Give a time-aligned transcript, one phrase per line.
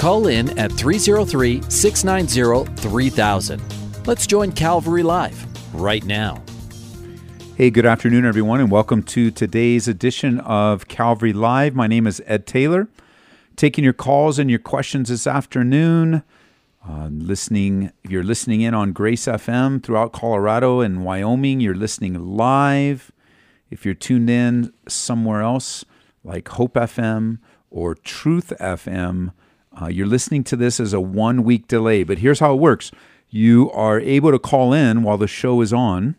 [0.00, 3.62] Call in at 303 690 3000.
[4.06, 6.42] Let's join Calvary Live right now.
[7.54, 11.74] Hey, good afternoon, everyone, and welcome to today's edition of Calvary Live.
[11.74, 12.88] My name is Ed Taylor.
[13.56, 16.22] Taking your calls and your questions this afternoon.
[16.88, 22.34] Uh, listening, if you're listening in on Grace FM throughout Colorado and Wyoming, you're listening
[22.34, 23.12] live.
[23.68, 25.84] If you're tuned in somewhere else,
[26.24, 27.36] like Hope FM
[27.68, 29.32] or Truth FM,
[29.80, 32.02] uh, you're listening to this as a one week delay.
[32.02, 32.90] But here's how it works
[33.28, 36.16] you are able to call in while the show is on.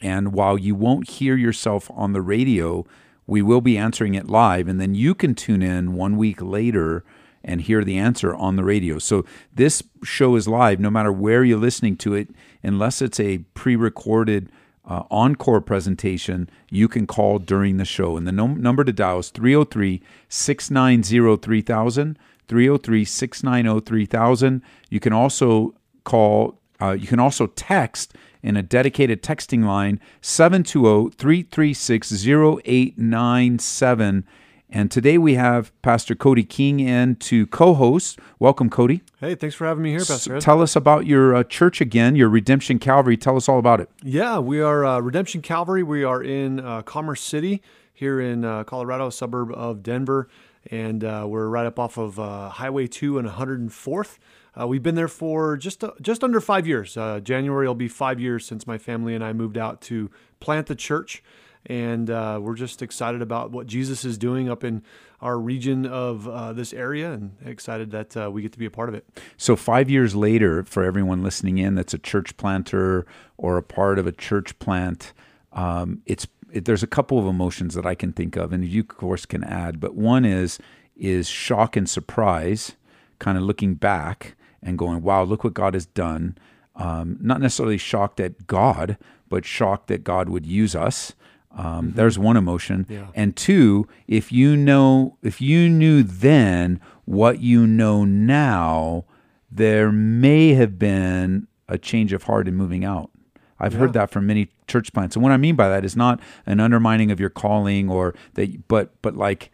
[0.00, 2.86] And while you won't hear yourself on the radio,
[3.26, 4.68] we will be answering it live.
[4.68, 7.04] And then you can tune in one week later
[7.42, 8.98] and hear the answer on the radio.
[8.98, 12.28] So this show is live no matter where you're listening to it,
[12.62, 14.50] unless it's a pre recorded
[14.88, 18.16] uh, encore presentation, you can call during the show.
[18.16, 22.18] And the number to dial is 303 690 3000.
[22.48, 24.62] 303 690 3000.
[24.88, 31.10] You can also call, uh, you can also text in a dedicated texting line 720
[31.10, 34.24] 336 0897.
[34.70, 38.18] And today we have Pastor Cody King in to co host.
[38.38, 39.02] Welcome, Cody.
[39.18, 40.42] Hey, thanks for having me here, Pastor Ed.
[40.42, 43.16] Tell us about your uh, church again, your Redemption Calvary.
[43.16, 43.88] Tell us all about it.
[44.02, 45.82] Yeah, we are uh, Redemption Calvary.
[45.82, 47.62] We are in uh, Commerce City
[47.94, 50.28] here in uh, Colorado, suburb of Denver.
[50.70, 54.18] And uh, we're right up off of uh, Highway 2 and 104th.
[54.66, 56.98] we've been there for just just under five years.
[57.22, 60.74] January will be five years since my family and I moved out to plant the
[60.74, 61.22] church
[61.68, 64.82] and uh, we're just excited about what Jesus is doing up in
[65.20, 68.70] our region of uh, this area, and excited that uh, we get to be a
[68.70, 69.06] part of it.
[69.36, 73.98] So, five years later, for everyone listening in, that's a church planter or a part
[73.98, 75.12] of a church plant,
[75.52, 78.80] um, it's it, there's a couple of emotions that I can think of, and you
[78.80, 79.80] of course can add.
[79.80, 80.58] But one is
[80.96, 82.76] is shock and surprise,
[83.18, 86.38] kind of looking back and going, "Wow, look what God has done."
[86.76, 88.96] Um, not necessarily shocked at God,
[89.28, 91.12] but shocked that God would use us.
[91.50, 91.96] Um, mm-hmm.
[91.96, 93.08] There's one emotion, yeah.
[93.14, 99.04] and two, if you know, if you knew then what you know now,
[99.50, 103.10] there may have been a change of heart in moving out.
[103.58, 103.80] I've yeah.
[103.80, 106.60] heard that from many church plants, and what I mean by that is not an
[106.60, 109.50] undermining of your calling or that, but but like,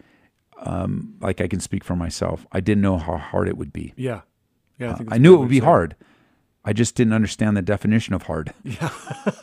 [0.59, 2.47] um, like I can speak for myself.
[2.53, 3.95] I didn't know how hard it would be.
[3.97, 4.23] Yeah,
[4.79, 4.97] yeah.
[4.99, 5.97] I, uh, I knew it would be hard.
[6.65, 8.53] I just didn't understand the definition of hard.
[8.65, 8.91] Yeah.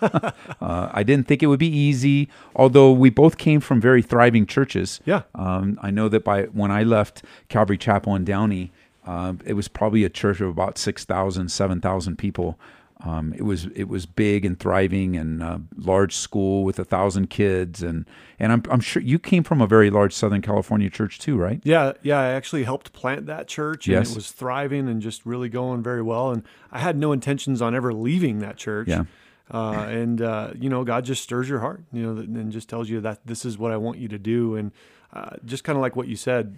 [0.61, 4.45] uh, I didn't think it would be easy, although we both came from very thriving
[4.45, 4.99] churches.
[5.05, 5.21] Yeah.
[5.35, 8.71] Um, I know that by when I left Calvary Chapel in Downey,
[9.05, 12.59] uh, it was probably a church of about 6,000, 7,000 people.
[13.03, 17.31] Um, it was it was big and thriving and uh, large school with a thousand
[17.31, 18.05] kids and
[18.39, 21.61] and I'm I'm sure you came from a very large Southern California church too, right?
[21.63, 22.19] Yeah, yeah.
[22.19, 24.11] I actually helped plant that church, and yes.
[24.11, 26.31] it was thriving and just really going very well.
[26.31, 28.87] And I had no intentions on ever leaving that church.
[28.87, 29.05] Yeah.
[29.49, 32.89] Uh, and uh, you know, God just stirs your heart, you know, and just tells
[32.89, 34.55] you that this is what I want you to do.
[34.55, 34.71] And
[35.13, 36.57] uh, just kind of like what you said,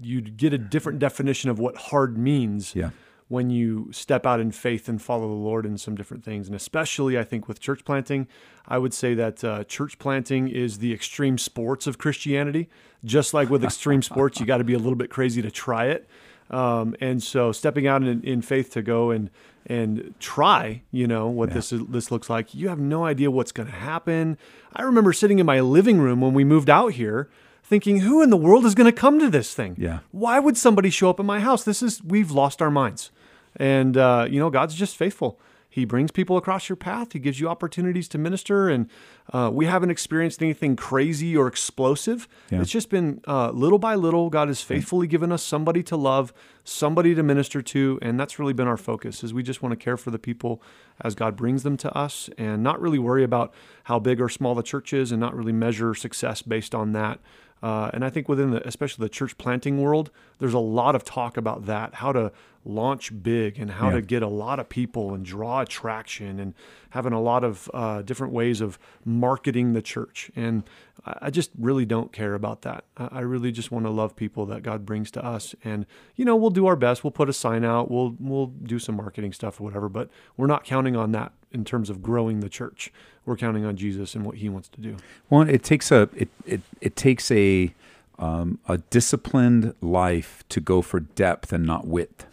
[0.00, 2.74] you get a different definition of what hard means.
[2.74, 2.90] Yeah
[3.28, 6.46] when you step out in faith and follow the Lord in some different things.
[6.46, 8.28] And especially, I think, with church planting,
[8.66, 12.68] I would say that uh, church planting is the extreme sports of Christianity.
[13.04, 15.86] Just like with extreme sports, you got to be a little bit crazy to try
[15.86, 16.08] it.
[16.50, 19.30] Um, and so, stepping out in, in, faith to go and
[19.66, 21.54] and try, you know, what yeah.
[21.54, 22.54] this is, this looks like.
[22.54, 24.36] You have no idea what's going to happen.
[24.74, 27.30] I remember sitting in my living room when we moved out here
[27.64, 29.74] thinking, who in the world is going to come to this thing?
[29.78, 30.00] Yeah.
[30.12, 31.64] Why would somebody show up at my house?
[31.64, 33.10] This is, we've lost our minds.
[33.56, 35.40] And, uh, you know, God's just faithful.
[35.74, 37.14] He brings people across your path.
[37.14, 38.68] He gives you opportunities to minister.
[38.68, 38.88] And
[39.32, 42.28] uh, we haven't experienced anything crazy or explosive.
[42.50, 42.60] Yeah.
[42.60, 46.32] It's just been uh, little by little, God has faithfully given us somebody to love,
[46.62, 47.98] somebody to minister to.
[48.02, 50.62] And that's really been our focus is we just want to care for the people
[51.00, 53.52] as God brings them to us and not really worry about
[53.84, 57.18] how big or small the church is and not really measure success based on that.
[57.62, 61.02] Uh, and I think within the, especially the church planting world, there's a lot of
[61.02, 62.30] talk about that, how to
[62.66, 63.96] launch big and how Yeah.
[63.96, 66.54] to get a lot of people and draw attraction and
[66.90, 70.30] having a lot of uh, different ways of marketing the church.
[70.36, 70.64] And
[71.06, 72.84] I just really don't care about that.
[72.96, 75.54] I I really just want to love people that God brings to us.
[75.64, 75.86] And,
[76.16, 77.04] you know, we'll do our best.
[77.04, 77.90] We'll put a sign out.
[77.90, 81.64] We'll, we'll do some marketing stuff or whatever, but we're not counting on that in
[81.64, 82.90] terms of growing the church.
[83.26, 84.96] We're counting on Jesus and what he wants to do.
[85.30, 87.74] Well, it takes a it it, it takes a
[88.18, 92.26] um, a disciplined life to go for depth and not width,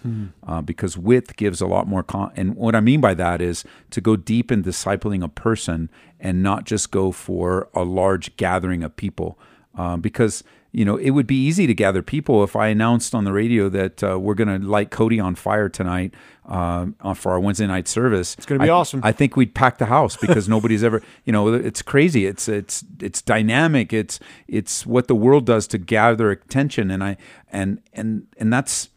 [0.45, 2.03] uh, because width gives a lot more.
[2.03, 5.89] Con- and what I mean by that is to go deep in discipling a person
[6.19, 9.39] and not just go for a large gathering of people,
[9.75, 13.23] uh, because you know it would be easy to gather people if I announced on
[13.23, 16.13] the radio that uh, we're going to light Cody on fire tonight
[16.51, 18.35] on for our Wednesday night service.
[18.35, 19.01] It's gonna be awesome.
[19.03, 22.25] I think we'd pack the house because nobody's ever, you know, it's crazy.
[22.25, 23.93] It's it's it's dynamic.
[23.93, 27.17] It's it's what the world does to gather attention, and I
[27.51, 28.89] and and and that's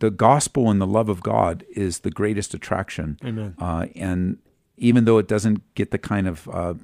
[0.00, 3.18] the gospel and the love of God is the greatest attraction.
[3.24, 3.54] Amen.
[3.58, 4.38] Uh, and
[4.76, 6.74] even though it doesn't get the kind of uh,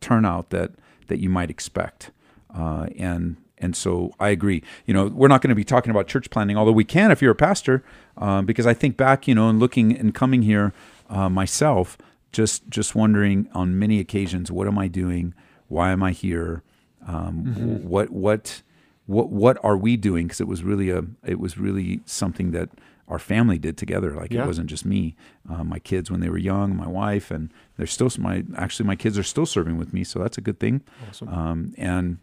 [0.00, 0.72] turnout that
[1.08, 2.10] that you might expect,
[2.54, 4.62] uh, and and so I agree.
[4.86, 7.20] You know, we're not going to be talking about church planning, although we can if
[7.22, 7.82] you're a pastor,
[8.16, 10.72] um, because I think back, you know, and looking and coming here
[11.10, 11.96] uh, myself,
[12.32, 15.34] just just wondering on many occasions, what am I doing?
[15.68, 16.62] Why am I here?
[17.06, 18.62] Um, What what
[19.06, 20.26] what what are we doing?
[20.26, 22.68] Because it was really a it was really something that
[23.08, 24.10] our family did together.
[24.14, 24.42] Like Yeah.
[24.44, 25.14] it wasn't just me.
[25.48, 28.96] Uh, my kids when they were young, my wife, and they're still my actually my
[28.96, 30.82] kids are still serving with me, so that's a good thing.
[31.08, 31.28] Awesome.
[31.28, 32.18] Um, and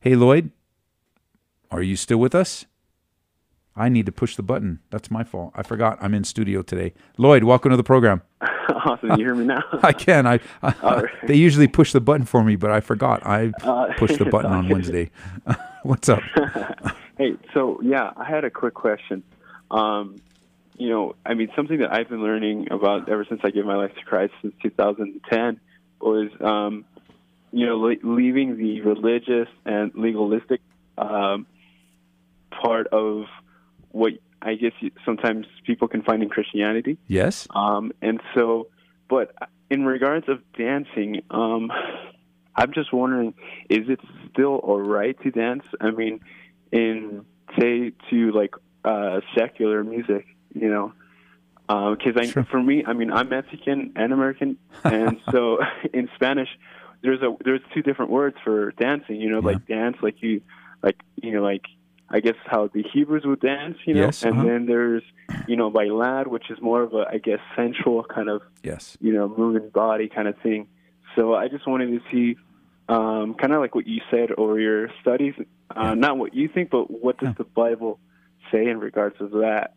[0.00, 0.50] Hey, Lloyd,
[1.70, 2.66] are you still with us?
[3.76, 4.78] I need to push the button.
[4.90, 5.52] That's my fault.
[5.56, 5.98] I forgot.
[6.00, 6.94] I'm in studio today.
[7.18, 8.22] Lloyd, welcome to the program.
[8.86, 9.10] awesome.
[9.10, 9.62] You hear me now?
[9.82, 10.26] I can.
[10.26, 11.04] I, I right.
[11.26, 13.26] they usually push the button for me, but I forgot.
[13.26, 14.68] I Uh, pushed the button on.
[14.68, 15.10] Wednesday.
[15.82, 16.20] What's up?
[17.18, 19.24] hey, so yeah, I had a quick question.
[19.72, 20.16] Um,
[20.76, 23.76] you know, I mean, something that I've been learning about ever since I gave my
[23.76, 25.60] life to Christ since 2010
[26.00, 26.84] was, um,
[27.52, 30.60] you know, le- leaving the religious and legalistic
[30.98, 31.46] um,
[32.50, 33.24] part of
[33.94, 34.12] what
[34.42, 34.72] I guess
[35.04, 36.98] sometimes people can find in Christianity.
[37.06, 37.46] Yes.
[37.54, 38.68] Um, and so,
[39.08, 39.34] but
[39.70, 41.72] in regards of dancing, um,
[42.56, 43.34] I'm just wondering,
[43.70, 44.00] is it
[44.30, 45.64] still all right to dance?
[45.80, 46.20] I mean,
[46.72, 47.24] in
[47.58, 48.54] say to like
[48.84, 50.92] uh, secular music, you know,
[51.66, 52.44] because I Sure.
[52.44, 55.58] for me, I mean, I'm Mexican and American, and so
[55.94, 56.48] in Spanish,
[57.02, 59.16] there's a there's two different words for dancing.
[59.16, 60.42] You know, like dance, like you,
[60.82, 61.64] like you know, like
[62.10, 63.78] I guess how the Hebrews would dance.
[63.86, 64.44] You know, Yes, and uh-huh.
[64.44, 65.02] then there's
[65.48, 68.96] you know bailar, which is more of a I guess sensual kind of Yes.
[69.00, 70.68] you know, moving body kind of thing.
[71.16, 72.36] So I just wanted to see,
[72.88, 75.34] um, kind of like what you said or your studies,
[75.74, 78.00] uh, not what you think, but what does the Bible
[78.50, 79.74] say in regards to that?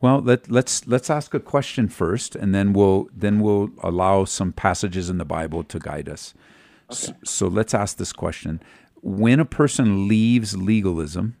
[0.00, 4.52] Well, let, let's let's ask a question first, and then we'll then we'll allow some
[4.52, 6.34] passages in the Bible to guide us.
[6.90, 8.60] So, so let's ask this question:
[9.00, 11.36] When a person leaves legalism,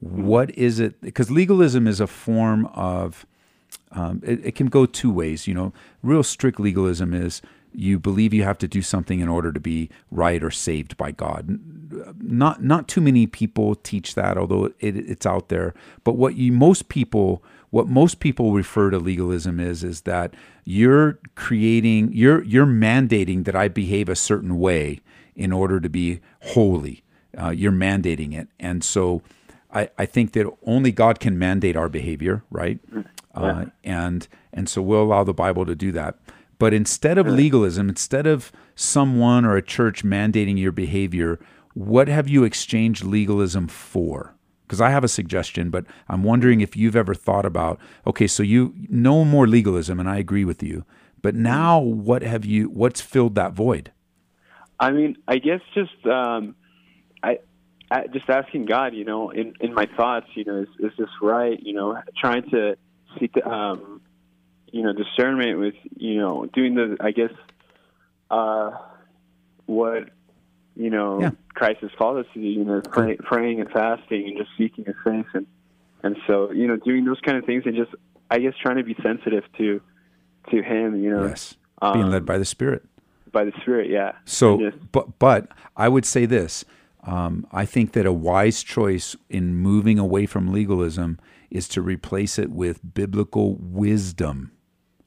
[0.00, 1.00] what is it?
[1.00, 3.26] Because legalism is a form of
[3.92, 5.46] um, it, it can go two ways.
[5.46, 5.72] You know,
[6.02, 7.40] real strict legalism is
[7.72, 11.10] you believe you have to do something in order to be right or saved by
[11.10, 11.58] God.
[12.20, 15.74] Not not too many people teach that, although it, it's out there.
[16.04, 20.34] But what you most people what most people refer to legalism is is that
[20.64, 25.00] you're creating you're you're mandating that I behave a certain way
[25.34, 27.02] in order to be holy.
[27.36, 29.22] Uh, you're mandating it, and so
[29.74, 32.78] I, I think that only God can mandate our behavior, right?
[33.34, 36.16] Uh, and and so we'll allow the Bible to do that.
[36.58, 41.40] But instead of legalism, instead of someone or a church mandating your behavior,
[41.74, 44.34] what have you exchanged legalism for?
[44.62, 48.42] Because I have a suggestion, but I'm wondering if you've ever thought about okay, so
[48.42, 50.84] you no more legalism, and I agree with you.
[51.20, 52.68] But now, what have you?
[52.68, 53.90] What's filled that void?
[54.78, 56.54] I mean, I guess just um,
[57.22, 57.38] I, I
[58.12, 61.58] just asking God, you know, in in my thoughts, you know, is is this right?
[61.62, 62.76] You know, trying to
[63.18, 64.00] seek, um,
[64.72, 67.30] you know, discernment with, you know, doing the, I guess,
[68.30, 68.70] uh,
[69.66, 70.10] what
[70.76, 71.30] you know Yeah.
[71.54, 74.84] Christ has called us to do, you know, pray, praying and fasting and just seeking
[74.84, 75.46] His face, and
[76.02, 77.92] and so you know, doing those kind of things and just,
[78.30, 79.80] I guess, trying to be sensitive to
[80.50, 82.82] to Him, you know, Yes, being um, led by the Spirit.
[83.32, 84.12] by the Spirit, yeah.
[84.24, 86.64] So, just- but but I would say this:
[87.06, 91.18] um, I think that a wise choice in moving away from legalism
[91.50, 94.52] is to replace it with biblical wisdom.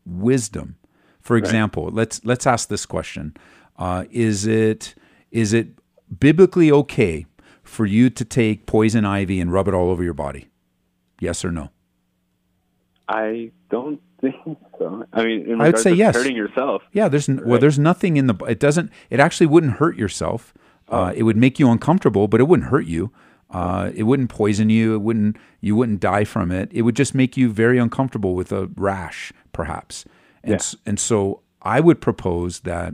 [0.05, 0.77] Wisdom.
[1.19, 3.35] For example, let's let's ask this question:
[3.77, 4.95] uh, Is it
[5.29, 5.67] is it
[6.19, 7.25] biblically okay
[7.63, 10.47] for you to take poison ivy and rub it all over your body?
[11.19, 11.71] Yes or no?
[13.09, 15.05] I don't think so.
[15.11, 16.15] I mean, in I would say to yes.
[16.15, 16.83] hurting yourself.
[16.93, 18.35] Yeah, there's n well, there's nothing in the.
[18.45, 18.91] It doesn't.
[19.09, 20.53] It actually wouldn't hurt yourself.
[20.89, 23.11] Uh, it would make you uncomfortable, but it wouldn't hurt you.
[23.49, 24.93] Uh, it wouldn't poison you.
[24.95, 25.37] It wouldn't.
[25.61, 26.69] You wouldn't die from it.
[26.73, 30.05] It would just make you very uncomfortable with a rash, perhaps.
[30.43, 30.55] And Yeah.
[30.57, 32.93] s- and so I would propose that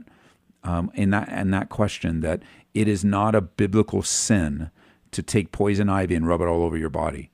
[0.63, 2.41] um, in that in that question that
[2.73, 4.69] it is not a biblical sin
[5.11, 7.29] to take poison ivy and rub it all over your body.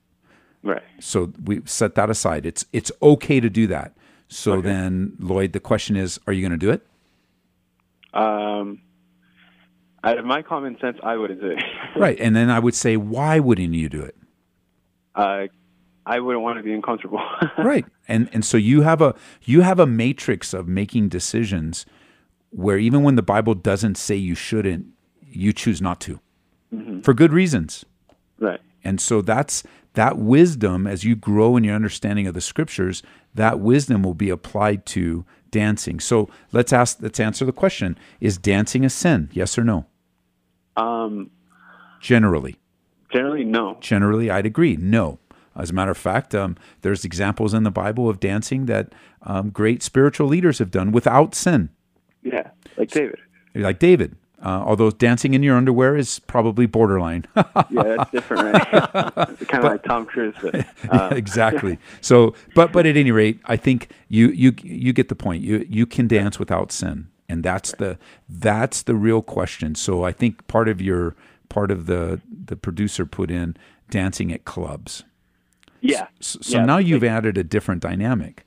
[0.62, 0.82] Right.
[0.98, 2.44] So we set that aside.
[2.44, 3.94] It's it's okay to do that.
[4.28, 6.86] So then, Lloyd, the question is, are you going to do it?
[8.14, 8.80] Um,
[10.04, 11.62] out of my common sense, I wouldn't do it.
[11.96, 12.18] Right.
[12.20, 14.16] And then I would say, why wouldn't you do it?
[15.14, 15.46] uh,
[16.06, 17.20] I wouldn't want to be uncomfortable.
[17.58, 17.84] Right.
[18.08, 21.84] And and so you have a you have a matrix of making decisions
[22.50, 24.86] where even when the Bible doesn't say you shouldn't,
[25.20, 26.18] you choose not to.
[27.02, 27.84] For good reasons.
[28.38, 28.60] right.
[28.82, 29.62] And so that's
[29.94, 33.02] that wisdom as you grow in your understanding of the scriptures,
[33.34, 36.00] that wisdom will be applied to dancing.
[36.00, 37.98] So let's ask let's answer the question.
[38.20, 39.28] Is dancing a sin?
[39.32, 39.86] Yes or no?
[40.76, 41.30] Um,
[42.00, 42.56] Generally.
[43.12, 43.76] generally, no.
[43.80, 44.76] Generally, I'd agree.
[44.76, 45.18] No.
[45.56, 49.50] As a matter of fact, um, there's examples in the Bible of dancing that um,
[49.50, 51.68] great spiritual leaders have done without sin,
[52.22, 53.18] Yeah, like David.
[53.54, 54.16] like David.
[54.42, 57.26] Uh, although dancing in your underwear is probably borderline.
[57.36, 58.70] Yeah, that's different, right?
[59.48, 61.78] kind of like Tom Cruise, but uh, exactly.
[62.00, 65.42] So, but but at any rate, I think you you you get the point.
[65.42, 69.74] You you can dance without sin, and that's the that's the real question.
[69.74, 71.14] So I think part of your
[71.48, 73.56] part of the the producer put in
[73.90, 75.04] dancing at clubs.
[75.80, 76.06] yeah.
[76.20, 78.44] So, so Yeah, now you've added a different dynamic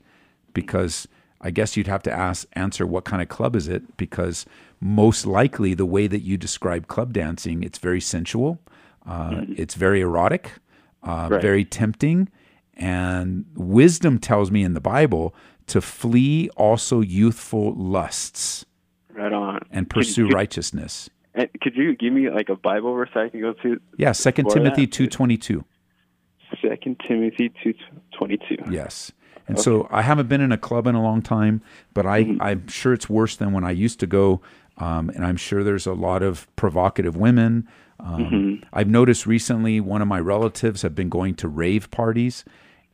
[0.52, 1.08] because
[1.40, 4.46] I guess you'd have to ask answer what kind of club is it because
[4.80, 8.58] most likely the way that you describe club dancing it's very sensual,
[9.06, 10.44] uh, it's very erotic,
[11.02, 11.32] uh, Mm-hmm.
[11.34, 11.42] Right.
[11.42, 12.28] very tempting,
[12.76, 15.34] and wisdom tells me in the Bible
[15.66, 18.64] to flee also youthful lusts
[19.16, 19.60] right on.
[19.70, 21.10] and pursue could, righteousness.
[21.34, 23.80] and Could you give me like a Bible verse I can go to?
[23.96, 25.64] Yeah, Second Timothy two twenty two.
[26.62, 27.74] Second Timothy two
[28.16, 28.56] twenty two.
[28.70, 29.12] Yes.
[29.46, 31.60] And so I haven't been in a club in a long time,
[31.92, 32.40] but I, Mm-hmm.
[32.42, 34.40] I'm sure it's worse than when I used to go.
[34.78, 37.68] Um, and I'm sure there's a lot of provocative women.
[38.00, 38.64] Um, Mm-hmm.
[38.72, 42.44] I've noticed recently one of my relatives have been going to rave parties.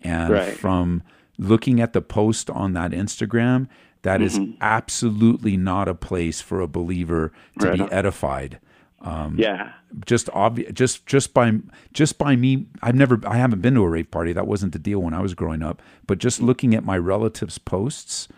[0.02, 0.52] And Right.
[0.52, 1.02] from
[1.38, 3.68] looking at the post on that Instagram,
[4.02, 4.52] that is Mm-hmm.
[4.60, 7.92] absolutely not a place for a believer to Right be on.
[7.92, 8.58] edified
[9.02, 9.72] um, Yeah.
[10.06, 11.52] just obvious just just by
[11.92, 14.78] just by me i've never i haven't been to a rave party that wasn't the
[14.78, 16.46] deal when i was growing up but just mm-hmm.
[16.48, 18.28] looking at my relatives posts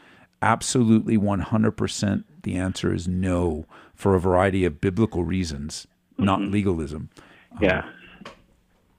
[0.40, 3.64] absolutely 100% the answer is no
[3.94, 5.86] for a variety of biblical reasons
[6.18, 6.52] not mm-hmm.
[6.52, 7.08] legalism
[7.52, 7.84] um, Yeah.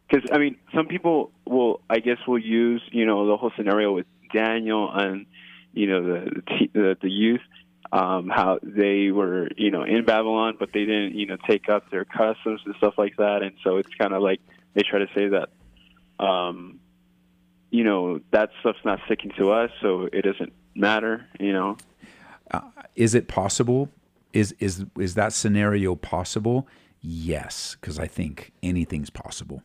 [0.10, 3.92] Because I mean, some people will, I guess, will use you know the whole scenario
[3.94, 5.26] with Daniel and
[5.74, 7.42] you know the the, the, the youth,
[7.92, 11.90] um, how they were you know in Babylon, but they didn't you know take up
[11.92, 14.40] their customs and stuff like that, and so it's kind of like
[14.74, 15.50] they try to say that,
[16.24, 16.80] um,
[17.70, 21.78] you know, that stuff's not sticking to us, so it doesn't matter, you know.
[22.96, 23.90] is it possible
[24.34, 26.68] is is is that scenario possible
[27.02, 29.62] yes because i think anything's possible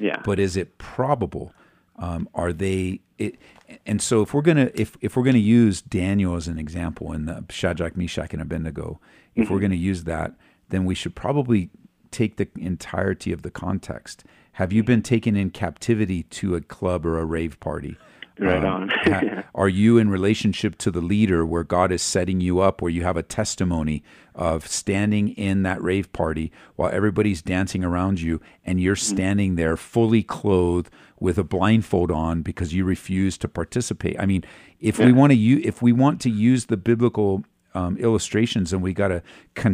[0.00, 0.20] Yeah.
[0.24, 1.52] but is it probable?
[1.96, 3.00] Um, are they?
[3.18, 3.38] It,
[3.86, 7.26] and so, if we're gonna if if we're gonna use Daniel as an example in
[7.26, 9.00] the Shadrach, Meshach, and Abednego,
[9.34, 10.34] if we're gonna use that,
[10.70, 11.70] then we should probably
[12.10, 14.24] take the entirety of the context
[14.56, 17.96] have you been taken in captivity to a club or a rave party?
[18.42, 19.44] Right Um, on.
[19.54, 23.02] are you in relationship to the leader where God is setting you up, where you
[23.04, 24.02] have a testimony
[24.34, 29.14] of standing in that rave party while everybody's dancing around you and you're Mm-hmm.
[29.16, 34.16] standing there fully clothed with a blindfold on because you refuse to participate?
[34.18, 34.42] I mean,
[34.80, 37.44] if we want to use, if we want to use the biblical
[37.74, 39.22] um, illustrations, then we got to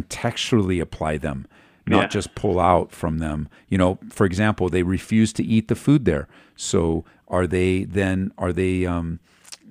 [0.03, 1.47] contextually apply them
[1.87, 2.07] not Yeah.
[2.07, 3.49] just pull out from them.
[3.67, 6.27] You know, for example, they refuse to eat the food there.
[6.55, 9.19] So are they then are they um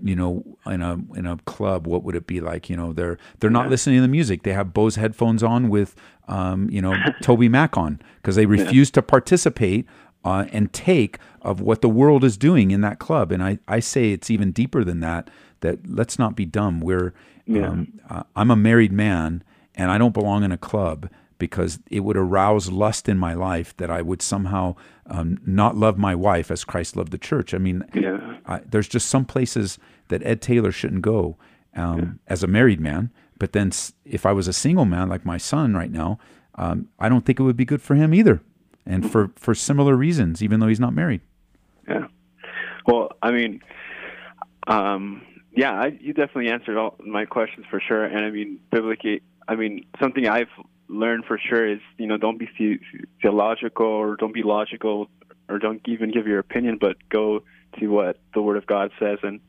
[0.03, 2.71] you know in a in a club what would it be like?
[2.71, 4.43] You know they're they're not listening to the music.
[4.43, 5.95] They have Bose headphones on with
[6.29, 9.87] um you know Toby Mac on because they refuse to participate
[10.25, 13.33] uh, and take of what the world is doing in that club.
[13.33, 16.81] And I I say it's even deeper than that that let's not be dumb.
[16.81, 17.13] We're
[17.65, 19.43] um, uh, I'm a married man
[19.75, 23.77] and I don't belong in a club because it would arouse lust in my life
[23.77, 24.75] that I would somehow
[25.09, 27.55] um, not love my wife as Christ loved the church.
[27.55, 28.37] I mean, Yeah.
[28.47, 31.37] I, there's just some places that Ed Taylor shouldn't go
[31.75, 33.11] um, as a married man.
[33.39, 33.71] But then,
[34.05, 36.19] if I was a single man like my son right now,
[36.57, 38.41] um, I don't think it would be good for him either,
[38.85, 41.21] and for for similar reasons, even though he's not married.
[41.89, 42.09] Yeah.
[42.87, 43.61] Well, I mean,
[44.67, 45.23] um,
[45.55, 48.05] yeah, I, you definitely answered all my questions for sure.
[48.05, 50.49] And I mean, biblically, I mean, something I've
[50.89, 52.81] learned for sure is, you know, don't be the-
[53.23, 55.09] theological or don't be logical
[55.49, 57.43] or don't even give your opinion, but go
[57.79, 59.19] to what the Word of God says.
[59.23, 59.41] And,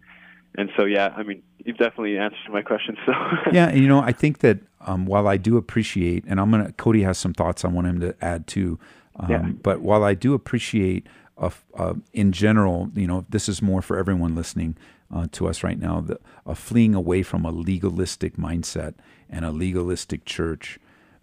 [0.58, 2.98] and so, yeah, I mean, you've definitely answered my question.
[3.06, 3.14] So,
[3.52, 6.72] yeah, and, you know, I think that um, while I do appreciate, and I'm gonna,
[6.74, 8.80] Cody has some thoughts I want him to add too.
[9.18, 9.42] Um, Yeah.
[9.62, 13.98] But while I do appreciate, a uh, in general, you know, this is more for
[13.98, 14.76] everyone listening
[15.14, 18.94] uh, to us right now, the, a fleeing away from a legalistic mindset
[19.30, 20.80] and a legalistic church.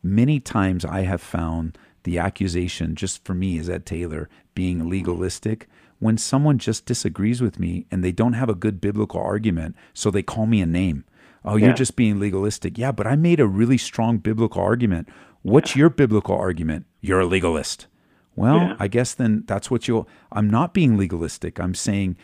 [0.06, 5.68] Many times I have found the accusation, just for me as Ed Taylor, being legalistic
[5.98, 10.10] when someone just disagrees with me and they don't have a good biblical argument, so
[10.10, 11.04] they call me a name.
[11.44, 12.76] Oh, you're just being legalistic.
[12.78, 15.08] Yeah, but I made a really strong biblical argument.
[15.42, 16.86] What's your biblical argument?
[17.00, 17.86] You're a legalist.
[18.34, 18.76] Well, Yeah.
[18.78, 20.08] I guess then that's what you'll.
[20.32, 21.58] I'm not being legalistic.
[21.58, 22.16] I'm saying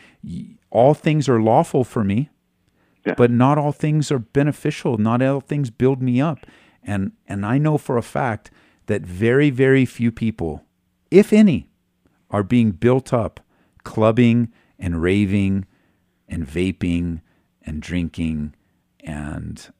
[0.69, 2.29] all things are lawful for me,
[3.05, 3.15] Yeah.
[3.17, 4.97] but not all things are beneficial.
[4.97, 6.39] Not all things build me up.
[6.85, 8.51] And and I know for a fact
[8.87, 10.63] that very very few people,
[11.11, 11.69] if any,
[12.29, 13.39] are being built up
[13.83, 15.65] clubbing and raving
[16.27, 17.21] and vaping
[17.65, 18.53] and drinking
[19.01, 19.71] and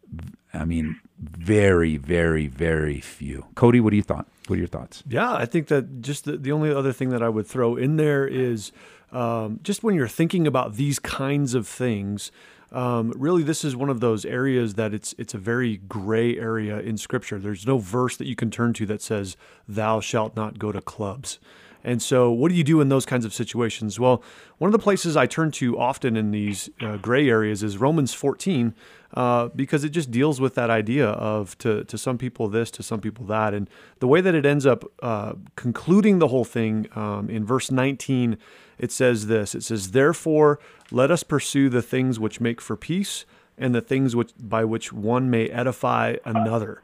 [0.53, 3.45] I mean very very very few.
[3.55, 4.27] Cody, what do you thought?
[4.47, 5.03] What are your thoughts?
[5.07, 7.95] Yeah, I think that just the, the only other thing that I would throw in
[7.95, 8.71] there is
[9.11, 12.31] um, just when you're thinking about these kinds of things.
[12.73, 16.79] Um, really, this is one of those areas that it's it's a very gray area
[16.79, 17.39] in Scripture.
[17.39, 20.81] There's no verse that you can turn to that says, "Thou shalt not go to
[20.81, 21.39] clubs."
[21.83, 23.99] And so, what do you do in those kinds of situations?
[23.99, 24.23] Well,
[24.57, 28.13] one of the places I turn to often in these uh, gray areas is Romans
[28.13, 28.73] 14,
[29.15, 32.83] uh, because it just deals with that idea of to, to some people this, to
[32.83, 33.53] some people that.
[33.53, 37.69] And the way that it ends up uh, concluding the whole thing um, in verse
[37.69, 38.37] 19,
[38.77, 40.59] it says this It says, Therefore,
[40.91, 43.25] let us pursue the things which make for peace
[43.57, 46.81] and the things which by which one may edify another.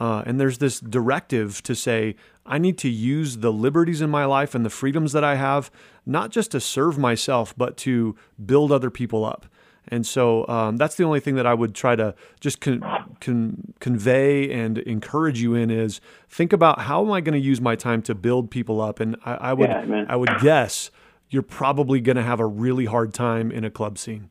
[0.00, 4.24] Uh, and there's this directive to say, I need to use the liberties in my
[4.24, 5.70] life and the freedoms that I have,
[6.06, 9.46] not just to serve myself, but to build other people up.
[9.88, 12.82] And so um, that's the only thing that I would try to just con-
[13.20, 17.60] con- convey and encourage you in is think about how am I going to use
[17.60, 19.00] my time to build people up.
[19.00, 20.04] And I, I would Yeah.
[20.08, 20.90] I would guess
[21.32, 24.28] you're probably going to have a really hard time in a club scene.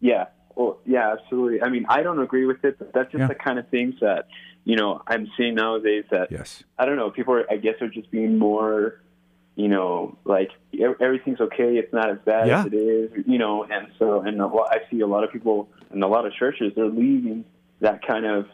[0.00, 0.26] Yeah.
[0.54, 1.62] Well, yeah, absolutely.
[1.62, 3.26] I mean, I don't agree with it, but that's just Yeah.
[3.28, 4.26] the kind of things that,
[4.64, 6.64] you know, I'm seeing nowadays that, Yes.
[6.78, 9.02] I don't know, people are, I guess, are just being more,
[9.56, 10.50] you know, like
[11.00, 11.76] everything's okay.
[11.76, 12.60] It's not as bad Yeah.
[12.60, 15.68] as it is, you know, and so, and lot, I see a lot of people
[15.92, 17.44] in a lot of churches, they're leaving
[17.80, 18.46] that kind of,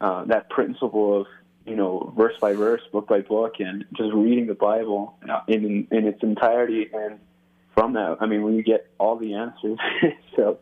[0.00, 1.26] uh, that principle of,
[1.66, 6.06] you know, verse by verse, book by book, and just reading the Bible in in
[6.06, 6.88] its entirety.
[6.92, 7.18] And
[7.74, 9.78] from that, I mean, when you get all the answers,
[10.36, 10.58] so,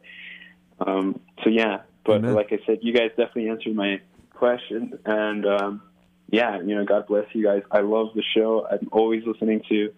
[0.80, 1.82] um, so yeah.
[2.04, 2.34] But Amen.
[2.34, 4.00] like I said, you guys definitely answered my
[4.34, 5.82] question, and um,
[6.30, 7.62] yeah, you know, God bless you guys.
[7.70, 8.66] I love the show.
[8.70, 9.92] I'm always listening to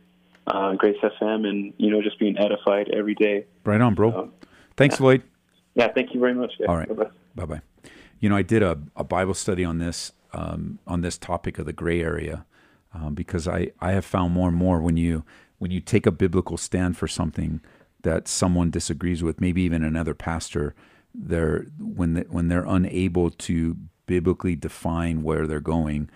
[0.47, 3.47] uh, Grace FM, and you know, just being edified every day.
[3.65, 4.13] Right on, bro.
[4.13, 4.33] Um,
[4.77, 5.23] Thanks, Lloyd.
[5.75, 6.53] Yeah, thank you very much.
[6.59, 6.69] Guys.
[6.69, 6.89] All right.
[7.35, 7.61] Bye bye.
[8.21, 11.67] You know, I did a, a Bible study on this um, on this topic of
[11.67, 12.45] the gray area
[12.93, 15.25] um, because I, I have found more and more when you
[15.59, 17.61] when you take a biblical stand for something
[18.03, 20.75] that someone disagrees with, maybe even another pastor,
[21.15, 26.11] they're when they, when they're unable to biblically define where they're going,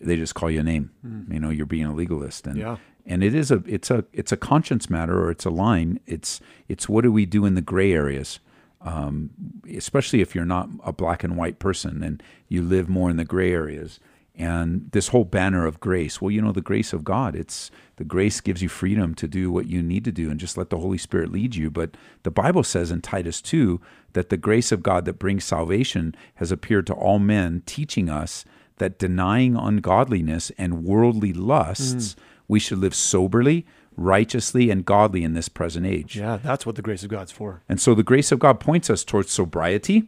[0.00, 0.90] they just call you a name.
[1.30, 2.76] You know, you're being a legalist, and Yeah.
[3.06, 6.00] and it is a it's a it's a conscience matter or it's a line.
[6.06, 8.40] It's it's what do we do in the gray areas,
[8.80, 9.30] um,
[9.76, 13.24] especially if you're not a black and white person and you live more in the
[13.24, 14.00] gray areas.
[14.34, 18.04] And this whole banner of grace, well, you know, the grace of God, it's the
[18.04, 20.78] grace gives you freedom to do what you need to do and just let the
[20.78, 21.70] Holy Spirit lead you.
[21.70, 23.80] But the Bible says in Titus 2
[24.12, 28.44] that the grace of God that brings salvation has appeared to all men, teaching us
[28.76, 32.16] that denying ungodliness and worldly lusts, mm.
[32.46, 33.66] we should live soberly,
[33.98, 36.16] righteously, and godly in this present age.
[36.16, 37.62] Yeah, that's what the grace of God's for.
[37.68, 40.04] And so the grace of God points us towards sobriety,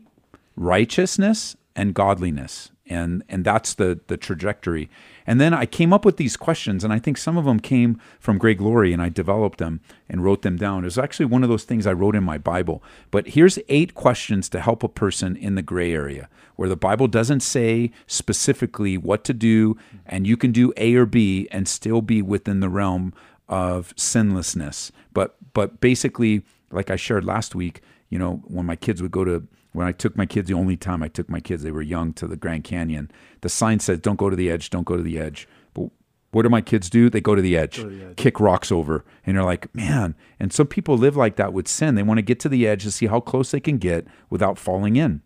[0.57, 4.91] righteousness, and godliness and and that's the the trajectory.
[5.27, 8.01] And then I came up with these questions, and I think some of them came
[8.19, 10.83] from Greg Laurie, and I developed them and wrote them down.
[10.83, 12.83] It was actually one of those things I wrote in my Bible.
[13.13, 17.07] But here's eight questions to help a person in the gray area, where the Bible
[17.07, 22.03] doesn't say specifically what to do, and you can do A or B and still
[22.03, 23.15] be within the realm
[23.51, 24.91] of sinlessness.
[25.13, 29.25] But but basically, like I shared last week, you know, when my kids would go
[29.25, 31.83] to when I took my kids, the only time I took my kids, they were
[31.83, 33.11] young to the Grand Canyon.
[33.43, 34.71] The sign said, "Don't go to the edge.
[34.71, 35.91] Don't go to the edge." But
[36.31, 37.11] what do my kids do?
[37.11, 38.17] They go to the edge, to the edge.
[38.17, 41.97] kick rocks over, and they're like, "Man!" And some people live like that with sin.
[41.97, 44.59] They want to get to the edge to see how close they can get without
[44.59, 45.23] falling in.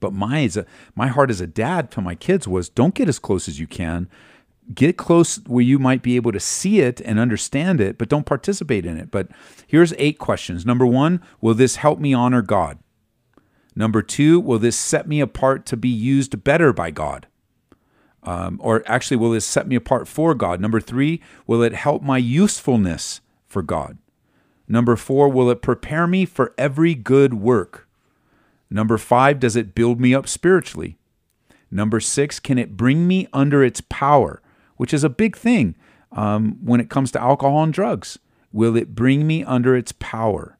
[0.00, 3.18] But my a, my heart as a dad to my kids was, "Don't get as
[3.18, 4.08] close as you can."
[4.74, 8.26] Get close where you might be able to see it and understand it, but don't
[8.26, 9.10] participate in it.
[9.10, 9.28] But
[9.66, 10.66] here's eight questions.
[10.66, 12.78] Number one, will this help me honor God?
[13.74, 17.28] Number two, will this set me apart to be used better by God?
[18.24, 20.60] Um, or actually, will this set me apart for God?
[20.60, 23.96] Number three, will it help my usefulness for God?
[24.66, 27.88] Number four, will it prepare me for every good work?
[28.68, 30.98] Number five, does it build me up spiritually?
[31.70, 34.42] Number six, can it bring me under its power,
[34.78, 35.74] which is a big thing
[36.12, 38.18] um, when it comes to alcohol and drugs?
[38.50, 40.56] Will it bring me under its power?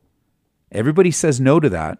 [0.70, 1.98] Everybody says no to that.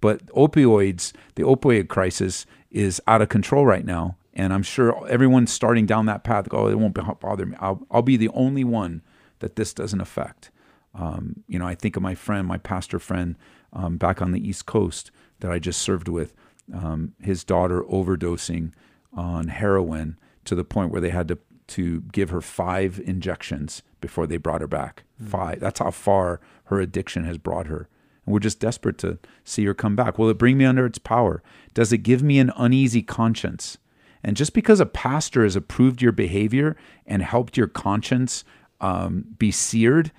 [0.00, 4.16] But opioids, the opioid crisis is out of control right now.
[4.32, 6.48] And I'm sure everyone's starting down that path.
[6.52, 7.56] Oh, it won't bother me.
[7.60, 9.02] I'll, I'll be the only one
[9.40, 10.50] that this doesn't affect.
[10.94, 13.36] Um, you know, I think of my friend, my pastor friend
[13.72, 15.10] um, back on the East Coast
[15.40, 16.32] that I just served with,
[16.72, 18.72] um, his daughter overdosing
[19.12, 24.26] on heroin to the point where they had to, to give her five injections before
[24.26, 25.04] they brought her back.
[25.20, 25.30] Mm-hmm.
[25.30, 25.60] Five.
[25.60, 27.88] That's how far her addiction has brought her.
[28.24, 30.18] And we're just desperate to see her come back.
[30.18, 31.42] Will it bring me under its power?
[31.74, 33.78] Does it give me an uneasy conscience?
[34.22, 36.76] And just because a pastor has approved your behavior
[37.06, 38.44] and helped your conscience
[38.80, 40.12] um, be seared,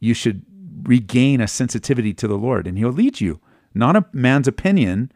[0.00, 0.44] you should
[0.82, 3.40] regain a sensitivity to the Lord, and He'll lead you.
[3.74, 5.12] Not a man's opinion,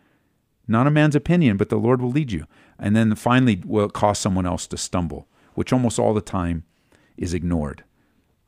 [0.66, 2.46] not a man's opinion, but the Lord will lead you.
[2.82, 6.64] And then finally, will it cause someone else to stumble, which almost all the time
[7.16, 7.84] is ignored,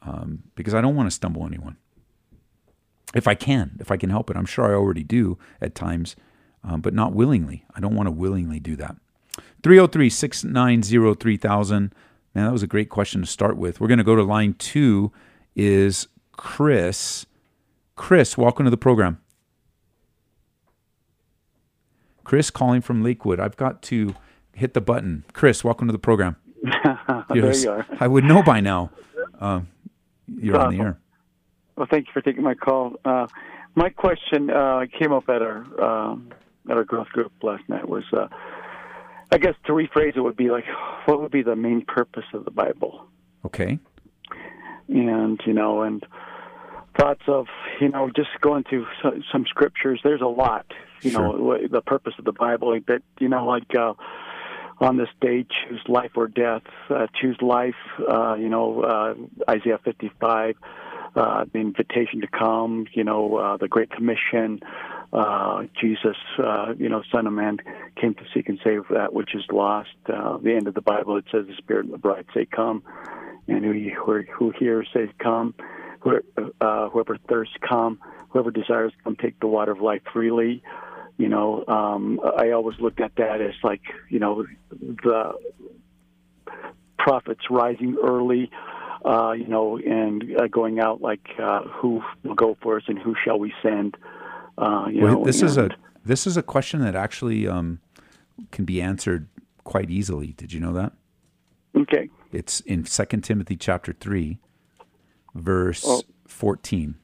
[0.02, 1.76] um, because I don't want to stumble anyone
[3.14, 4.36] if I can, if I can help it.
[4.36, 6.16] I'm sure I already do at times,
[6.64, 7.64] um, but not willingly.
[7.76, 8.96] I don't want to willingly do that.
[9.62, 11.94] 303 690 3000.
[12.34, 13.80] Man, that was a great question to start with.
[13.80, 15.12] We're going to go to line two,
[15.54, 17.24] is Chris.
[17.94, 19.20] Chris, welcome to the program.
[22.24, 23.38] Chris calling from Lakewood.
[23.38, 24.16] I've got to
[24.54, 25.24] hit the button.
[25.32, 26.36] Chris, welcome to the program.
[27.28, 27.86] there you are.
[28.00, 28.90] I would know by now.
[29.40, 29.68] Um,
[30.26, 30.98] you're on the air.
[31.76, 32.94] Well, thank you for taking my call.
[33.04, 33.26] Uh,
[33.74, 36.30] my question uh, came up at our um,
[36.70, 37.88] at our growth group last night.
[37.88, 38.28] Was uh,
[39.32, 40.64] I guess to rephrase it would be like,
[41.06, 43.06] what would be the main purpose of the Bible?
[43.44, 43.78] Okay.
[44.88, 46.06] And you know, and
[46.98, 47.46] thoughts of
[47.80, 48.86] you know just going through
[49.32, 50.00] some scriptures.
[50.04, 50.66] There's a lot.
[51.02, 51.38] You sure.
[51.38, 52.78] know, the purpose of the Bible.
[52.86, 53.74] That you know, like.
[54.80, 56.62] On this day, choose life or death.
[56.90, 57.74] Uh, choose life.
[58.08, 59.14] Uh, you know, uh,
[59.50, 60.56] Isaiah 55
[61.16, 64.60] uh, the invitation to come, you know, uh, the Great Commission,
[65.12, 67.58] uh, Jesus, uh, you know, Son of Man
[68.00, 69.90] came to seek and save that which is lost.
[70.12, 72.82] Uh, the end of the Bible, it says, the Spirit and the bride say, come.
[73.46, 75.54] And who, who hears says, come.
[76.60, 78.00] Uh, whoever thirsts, come.
[78.30, 80.62] Whoever desires, come take the water of life freely.
[81.16, 85.33] You know, um, I always looked at that as like, you know, the
[86.98, 88.50] prophets rising early
[89.05, 93.14] uh, you know, and uh, going out like uh, who will go us and who
[93.22, 93.96] shall we send?
[94.57, 95.68] Uh, you well, know, this is a
[96.05, 97.81] this is a question that actually um,
[98.50, 99.29] can be answered
[99.64, 100.29] quite easily.
[100.37, 100.92] Did you know that?
[101.77, 102.09] Okay.
[102.33, 104.38] It's in Second Timothy chapter three,
[105.35, 106.03] verse oh.
[106.27, 106.96] fourteen.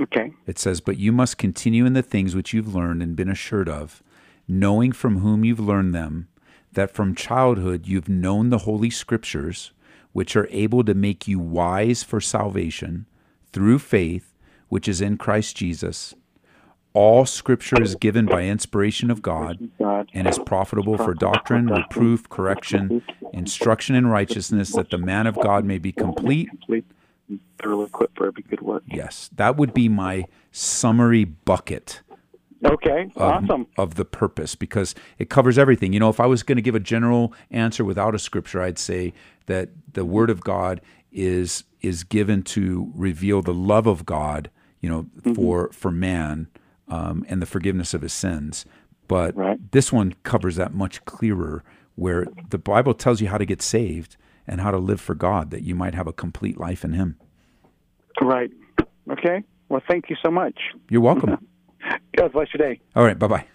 [0.00, 0.32] Okay.
[0.46, 3.68] It says, "But you must continue in the things which you've learned and been assured
[3.68, 4.02] of,
[4.48, 6.28] knowing from whom you've learned them,
[6.72, 9.72] that from childhood you've known the holy scriptures."
[10.12, 13.06] which are able to make you wise for salvation
[13.52, 14.34] through faith,
[14.68, 16.14] which is in Christ Jesus.
[16.92, 19.70] All scripture is given by inspiration of God
[20.12, 25.64] and is profitable for doctrine, reproof, correction, instruction in righteousness, that the man of God
[25.64, 26.48] may be complete.
[27.62, 28.82] Thoroughly equipped for every good work.
[28.86, 32.00] Yes, that would be my summary bucket
[32.64, 33.66] Okay, of, awesome.
[33.78, 35.92] of the purpose because it covers everything.
[35.94, 38.78] You know, if I was going to give a general answer without a scripture, I'd
[38.78, 39.14] say
[39.46, 40.80] that the word of God
[41.12, 45.32] is is given to reveal the love of God, you know, Mm-hmm.
[45.34, 46.48] for for man
[46.88, 48.66] um, and the forgiveness of his sins.
[49.08, 49.58] But Right.
[49.72, 51.64] this one covers that much clearer,
[51.94, 54.16] where the Bible tells you how to get saved
[54.50, 57.16] and how to live for God, that you might have a complete life in Him.
[58.20, 58.50] Right.
[59.08, 59.44] Okay.
[59.68, 60.58] Well, thank you so much.
[60.90, 61.46] You're welcome.
[62.16, 62.80] God bless your day.
[62.96, 63.46] All right, bye bye.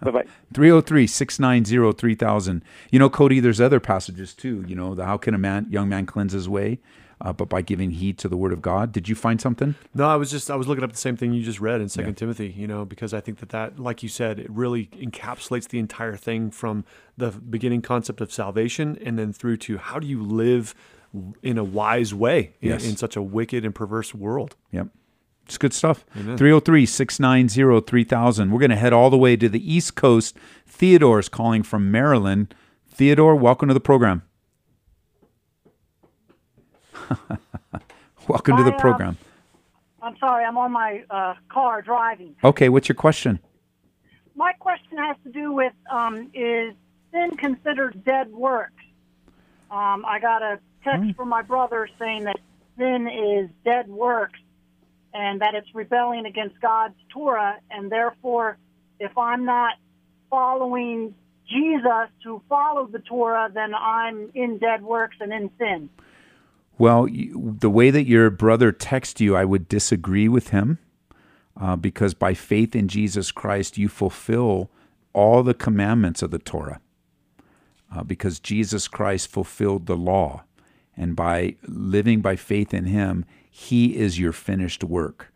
[0.00, 0.24] Bye bye.
[0.54, 2.62] 303 690 3000.
[2.90, 4.64] You know, Cody, there's other passages too.
[4.68, 6.78] You know, the how can a man, young man cleanse his way?
[7.20, 8.92] Uh, but by giving heed to the word of God.
[8.92, 9.74] Did you find something?
[9.94, 11.88] No, I was just I was looking up the same thing you just read in
[11.88, 12.48] Second Timothy.
[12.48, 16.16] You know, because I think that that, like you said, it really encapsulates the entire
[16.16, 16.84] thing from
[17.16, 20.74] the beginning concept of salvation and then through to how do you live
[21.42, 22.84] in a wise way in, Yes.
[22.84, 24.56] in such a wicked and perverse world.
[24.72, 24.88] Yep.
[25.46, 26.04] It's good stuff.
[26.14, 28.50] 303 690 3000.
[28.50, 30.36] We're going to head all the way to the East Coast.
[30.66, 32.54] Theodore is calling from Maryland.
[32.88, 34.22] Theodore, welcome to the program.
[38.28, 39.16] welcome to the uh, program.
[40.02, 42.36] I'm sorry, I'm on my uh, car driving.
[42.44, 43.38] Okay, what's your question?
[44.34, 46.74] My question has to do with um, is
[47.12, 48.72] sin considered dead works?
[49.70, 52.38] Um, I got a text from my brother saying that
[52.76, 54.38] sin is dead works
[55.14, 58.58] and that it's rebelling against God's Torah, and therefore,
[58.98, 59.74] if I'm not
[60.28, 61.14] following
[61.48, 65.88] Jesus who followed the Torah, then I'm in dead works and in sin.
[66.76, 70.78] Well, the way that your brother texted you, I would disagree with him
[71.60, 74.70] uh, because by faith in Jesus Christ, you fulfill
[75.12, 76.80] all the commandments of the Torah
[77.94, 80.44] uh, because Jesus Christ fulfilled the law.
[80.96, 85.32] And by living by faith in him, he is your finished work.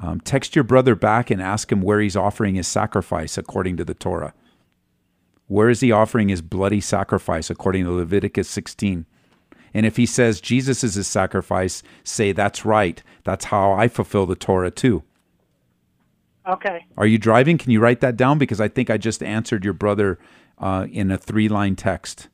[0.00, 3.84] Um, text your brother back and ask him where he's offering his sacrifice according to
[3.84, 4.34] the Torah.
[5.46, 9.06] Where is he offering his bloody sacrifice according to Leviticus 16?
[9.74, 13.02] And if he says Jesus is his sacrifice, say, That's right.
[13.24, 15.02] That's how I fulfill the Torah too.
[16.48, 16.86] Okay.
[16.96, 17.58] Are you driving?
[17.58, 18.38] Can you write that down?
[18.38, 20.18] Because I think I just answered your brother
[20.58, 22.28] uh, in a three line text.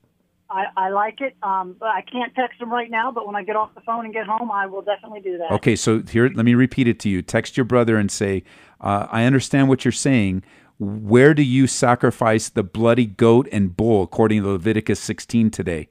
[0.50, 1.36] I, I like it.
[1.42, 4.04] Um, but I can't text him right now, but when I get off the phone
[4.04, 5.52] and get home, I will definitely do that.
[5.52, 7.22] Okay, so here, let me repeat it to you.
[7.22, 8.42] Text your brother and say,
[8.80, 10.42] uh, I understand what you're saying.
[10.78, 15.88] Where do you sacrifice the bloody goat and bull according to Leviticus 16 today?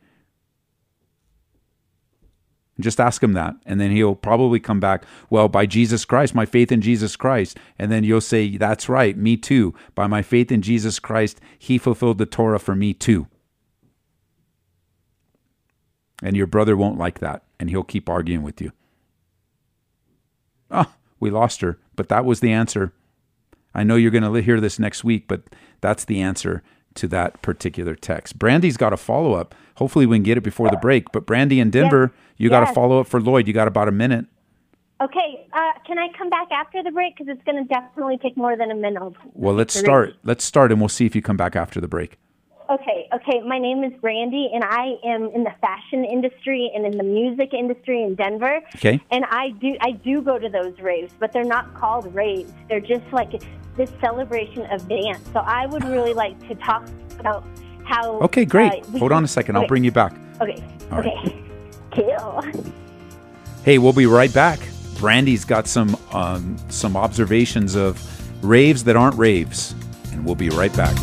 [2.80, 5.04] Just ask him that, and then he'll probably come back.
[5.30, 9.18] Well, by Jesus Christ, my faith in Jesus Christ, and then you'll say, "That's right,
[9.18, 9.74] me too.
[9.96, 13.28] By my faith in Jesus Christ, He fulfilled the Torah for me too."
[16.24, 18.72] And your brother won't like that, and he'll keep arguing with you.
[20.72, 22.94] Oh, we lost her, but that was the answer.
[23.74, 25.44] I know you're going to hear this next week, but
[25.82, 26.64] that's the answer
[26.96, 28.38] to that particular text.
[28.40, 29.56] Brandy's got a follow up.
[29.76, 31.12] Hopefully, we can get it before the break.
[31.12, 33.48] But Brandy in Denver, you got a follow up for Lloyd.
[33.48, 34.26] You got about a minute.
[35.02, 37.16] Okay, uh, can I come back after the break?
[37.18, 39.14] Because it's going to definitely take more than a minute.
[39.34, 40.16] Well, let's start.
[40.24, 42.18] Let's start, and we'll see if you come back after the break.
[42.70, 43.42] Okay, okay.
[43.42, 47.52] My name is Brandy, and I am in the fashion industry and in the music
[47.52, 48.62] industry in Denver.
[48.76, 49.02] Okay.
[49.10, 52.54] And I do, I do go to those raves, but they're not called raves.
[52.68, 53.42] They're just like
[53.76, 55.28] this celebration of dance.
[55.34, 56.88] So I would really like to talk
[57.20, 57.44] about
[57.86, 58.20] how.
[58.20, 58.72] Okay, great.
[58.72, 59.56] uh, we Hold on a second.
[59.56, 60.14] I'll bring you back.
[60.40, 60.64] Okay.
[60.92, 61.18] All right.
[61.26, 61.44] okay.
[61.92, 62.44] Kill.
[63.64, 64.60] Hey, we'll be right back.
[65.00, 68.00] Brandy's got some um, some observations of
[68.44, 69.74] raves that aren't raves,
[70.12, 70.96] and we'll be right back.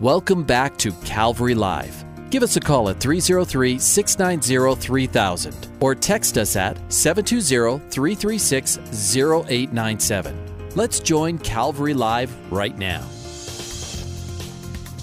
[0.00, 2.04] Welcome back to Calvary Live.
[2.30, 10.68] Give us a call at 303 690 3000 or text us at 720 336 0897.
[10.76, 13.04] Let's join Calvary Live right now.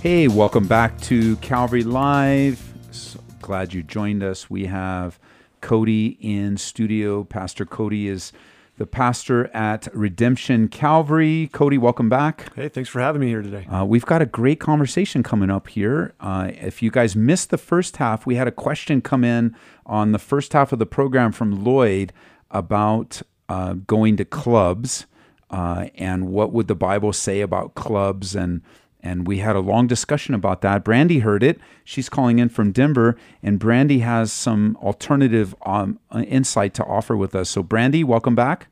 [0.01, 2.63] Hey, welcome back to Calvary Live.
[2.91, 4.49] So glad you joined us.
[4.49, 5.19] We have
[5.59, 7.25] Cody in studio.
[7.25, 8.31] Pastor Cody is
[8.77, 11.49] the pastor at Redemption Calvary.
[11.53, 12.53] Cody, welcome back.
[12.55, 13.65] Hey, thanks for having me here today.
[13.65, 16.13] Uh, we've got a great conversation coming up here.
[16.19, 20.11] Uh, if you guys missed the first half, we had a question come in on
[20.11, 22.11] the first half of the program from Lloyd
[22.51, 25.05] about uh, going to clubs
[25.49, 28.61] uh, and what would the Bible say about clubs and
[29.05, 30.83] and we had a long discussion about that.
[30.83, 31.59] Brandy heard it.
[31.83, 37.35] She's calling in from Denver, and Brandy has some alternative um, insight to offer with
[37.35, 37.51] us.
[37.51, 38.67] So, Brandy, welcome back.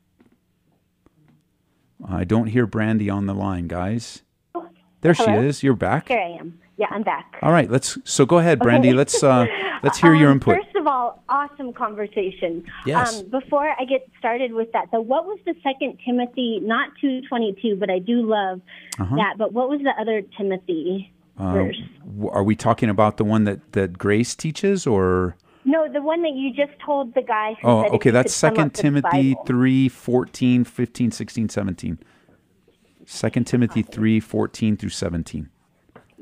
[2.03, 4.23] I don't hear Brandy on the line, guys.
[5.01, 5.41] There Hello?
[5.41, 5.63] she is.
[5.63, 6.07] You're back.
[6.07, 6.59] Here I am.
[6.77, 7.37] Yeah, I'm back.
[7.43, 7.97] All right, let's.
[8.03, 8.89] So go ahead, Brandy.
[8.89, 8.97] Okay.
[8.97, 9.45] Let's uh,
[9.83, 10.55] let's hear your Um, input.
[10.57, 12.65] First of all, awesome conversation.
[12.85, 13.19] Yes.
[13.21, 16.59] Um, before I get started with that, so what was the second Timothy?
[16.63, 18.59] Not two twenty two, but I do love
[18.99, 19.15] Uh-huh.
[19.17, 19.35] that.
[19.37, 21.81] But what was the other Timothy Uh, verse?
[22.31, 25.35] are we talking about the one that that Grace teaches, or?
[25.65, 27.53] No, the one that you just told the guy.
[27.61, 28.09] Who Oh, okay.
[28.09, 29.45] That's Second Timothy Bible.
[29.45, 31.99] 3, 14, 15, 16, 17.
[33.05, 35.49] 2 Timothy 3, 14 through 17.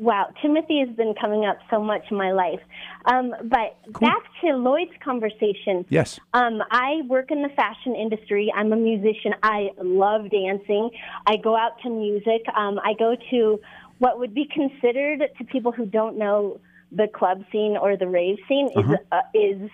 [0.02, 2.60] Wow, Timothy has been coming up so much in my life.
[3.06, 5.86] Um, but back to Lloyd's conversation.
[5.90, 6.20] Yes.
[6.34, 8.52] Um, I work in the fashion industry.
[8.56, 9.36] I'm a musician.
[9.44, 10.90] I love dancing.
[11.28, 12.42] I go out to music.
[12.58, 13.60] Um, I go to
[14.00, 16.60] what would be considered to people who don't know
[16.92, 18.94] the club scene or the rave scene Uh-huh.
[18.94, 19.70] is uh, is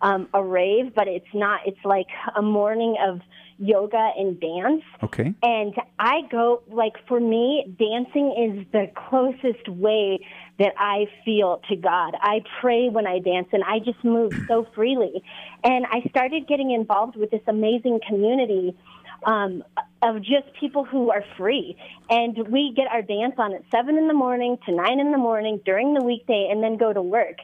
[0.00, 1.60] um, a rave, but it's not.
[1.66, 3.20] It's like a morning of
[3.58, 4.82] yoga and dance.
[5.04, 5.32] Okay.
[5.42, 10.18] And I go, like, for me, dancing is the closest way
[10.58, 12.14] that I feel to God.
[12.20, 15.22] I pray when I dance and I just move so freely.
[15.62, 18.76] And I started getting involved with this amazing community
[19.24, 19.62] um,
[20.02, 21.76] of just people who are free.
[22.10, 25.18] And we get our dance on at 7 in the morning to 9 in the
[25.18, 27.36] morning during the weekday and then go to work.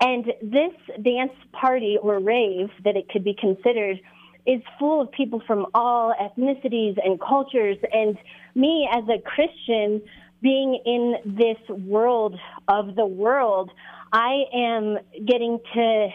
[0.00, 0.72] And this
[1.02, 3.98] dance party or rave that it could be considered
[4.46, 7.78] is full of people from all ethnicities and cultures.
[7.92, 8.18] And
[8.54, 10.02] me as a Christian,
[10.42, 13.70] being in this world of the world,
[14.12, 16.08] I am getting to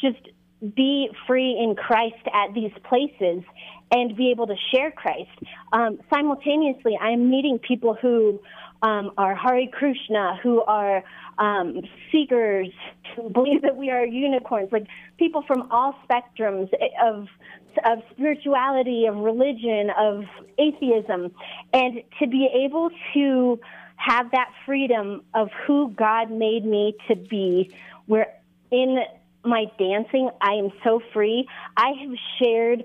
[0.00, 0.28] just
[0.76, 3.42] be free in Christ at these places
[3.90, 5.30] and be able to share Christ.
[5.72, 8.40] Um, simultaneously, I am meeting people who
[8.82, 11.02] um, are Hare Krishna, who are
[11.38, 11.80] um,
[12.12, 12.68] seekers,
[13.16, 14.86] who believe that we are unicorns, like
[15.18, 16.70] people from all spectrums
[17.02, 17.26] of
[17.84, 20.24] of spirituality, of religion, of
[20.58, 21.32] atheism,
[21.72, 23.60] and to be able to
[23.94, 27.72] have that freedom of who God made me to be,
[28.06, 28.34] where
[28.70, 28.98] in
[29.44, 31.46] my dancing I am so free.
[31.76, 32.84] I have shared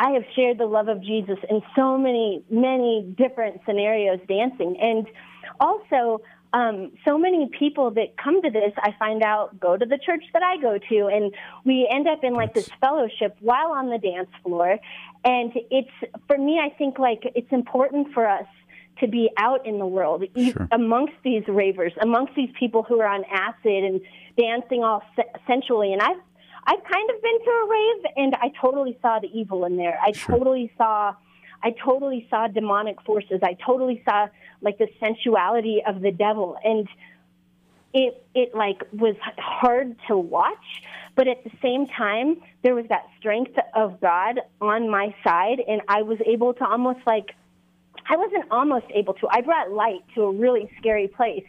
[0.00, 4.76] I have shared the love of Jesus in so many, many different scenarios dancing.
[4.80, 5.06] And
[5.60, 9.98] also, um, so many people that come to this, I find out, go to the
[9.98, 11.32] church that I go to, and
[11.64, 14.78] we end up in like this fellowship while on the dance floor.
[15.24, 15.90] And it's,
[16.26, 18.46] for me, I think like it's important for us
[19.00, 23.08] to be out in the world e- amongst these ravers, amongst these people who are
[23.08, 24.00] on acid and
[24.36, 25.92] dancing all se- sensually.
[25.92, 26.20] And I've
[26.64, 29.98] I've kind of been to a rave, and I totally saw the evil in there.
[30.00, 31.14] I totally saw,
[31.62, 33.40] I totally saw demonic forces.
[33.42, 34.28] I totally saw
[34.60, 36.88] like the sensuality of the devil, and
[37.92, 40.82] it it like was hard to watch.
[41.14, 45.82] But at the same time, there was that strength of God on my side, and
[45.88, 47.34] I was able to almost like,
[48.08, 49.28] I wasn't almost able to.
[49.30, 51.44] I brought light to a really scary place.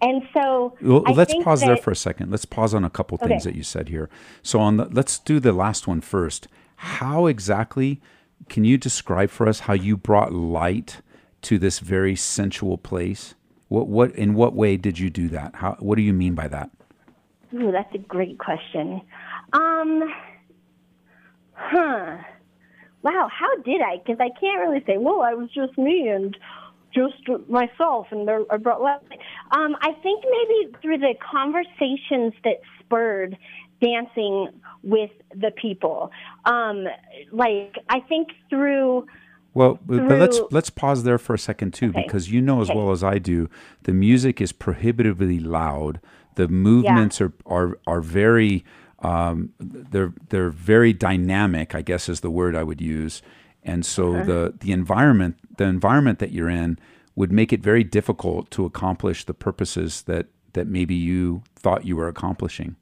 [0.00, 2.30] And so Well, let's pause there for a second.
[2.30, 3.50] Let's pause on a couple things Okay.
[3.52, 4.08] that you said here.
[4.42, 6.46] So on the, let's do the last one first.
[6.76, 8.00] How exactly
[8.48, 11.02] can you describe for us how you brought light
[11.42, 13.34] to this very sensual place?
[13.68, 15.56] What what in what way did you do that?
[15.56, 16.70] How what do you mean by that?
[17.54, 19.00] Ooh, that's a great question.
[19.52, 20.14] Um,
[21.54, 22.18] huh.
[23.02, 23.98] Wow, how did I?
[23.98, 26.36] Because I can't really say, well, I was just me and
[26.98, 28.80] just myself, and I brought.
[29.52, 33.36] Um, I think maybe through the conversations that spurred
[33.80, 34.48] dancing
[34.82, 36.10] with the people.
[36.44, 36.86] Um,
[37.32, 39.06] like, I think through.
[39.54, 42.02] Well, but but let's let's pause there for a second too, Okay.
[42.04, 42.78] because you know as Okay.
[42.78, 43.48] well as I do,
[43.84, 46.00] the music is prohibitively loud.
[46.34, 48.64] The movements are are are very
[49.00, 51.74] um, they're they're very dynamic.
[51.74, 53.22] I guess is the word I would use.
[53.64, 54.24] And so Uh-huh.
[54.24, 56.78] the the environment the environment that you're in
[57.16, 61.96] would make it very difficult to accomplish the purposes that that maybe you thought you
[61.96, 62.76] were accomplishing.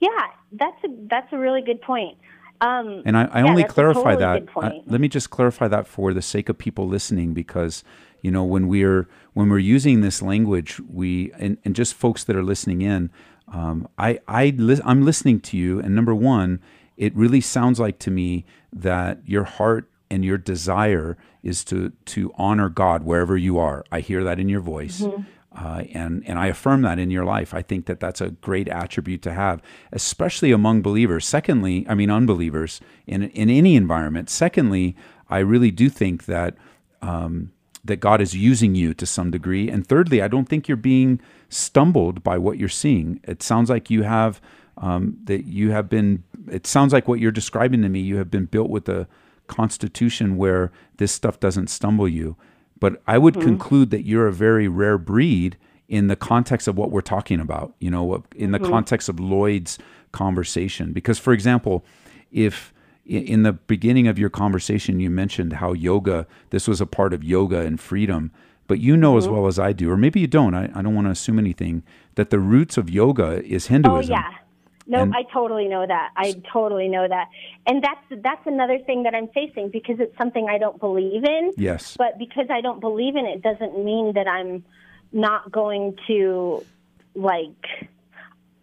[0.00, 0.08] Yeah,
[0.52, 2.18] that's a that's a really good point.
[2.60, 4.56] Um, And I, I yeah, only clarify totally that.
[4.64, 7.84] uh, let me just clarify that for the sake of people listening, because
[8.22, 12.34] you know when we're when we're using this language, we and, and just folks that
[12.36, 13.10] are listening in,
[13.52, 16.60] um, I I li- I'm listening to you, and number one,
[16.98, 22.32] it really sounds like to me that your heart and your desire is to to
[22.36, 23.84] honor God wherever you are.
[23.90, 25.00] I hear that in your voice.
[25.00, 25.24] Mhm.
[25.56, 27.54] Uh, and and I affirm that in your life.
[27.54, 31.26] I think that that's a great attribute to have, especially among believers.
[31.26, 34.28] Secondly, I mean unbelievers in in any environment.
[34.28, 34.94] Secondly,
[35.30, 36.54] I really do think that
[37.00, 37.50] um,
[37.84, 39.70] that God is using you to some degree.
[39.70, 43.20] And thirdly, I don't think you're being stumbled by what you're seeing.
[43.24, 44.40] It sounds like you have
[44.76, 46.24] um, that you have been.
[46.50, 48.00] It sounds like what you're describing to me.
[48.00, 49.08] You have been built with a
[49.46, 52.36] constitution where this stuff doesn't stumble you.
[52.78, 53.48] But I would mm-hmm.
[53.48, 55.56] conclude that you're a very rare breed
[55.88, 57.74] in the context of what we're talking about.
[57.80, 58.70] You know, in the mm-hmm.
[58.70, 59.78] context of Lloyd's
[60.12, 60.92] conversation.
[60.92, 61.84] Because, for example,
[62.30, 62.72] if
[63.08, 67.24] in the beginning of your conversation you mentioned how yoga this was a part of
[67.24, 68.30] yoga and freedom
[68.66, 69.18] but you know mm-hmm.
[69.18, 71.38] as well as i do or maybe you don't I, I don't want to assume
[71.38, 71.82] anything
[72.16, 74.34] that the roots of yoga is hinduism oh yeah
[74.88, 77.28] no and, i totally know that i totally know that
[77.66, 81.52] and that's that's another thing that i'm facing because it's something i don't believe in
[81.56, 84.64] yes but because i don't believe in it doesn't mean that i'm
[85.12, 86.64] not going to
[87.14, 87.66] like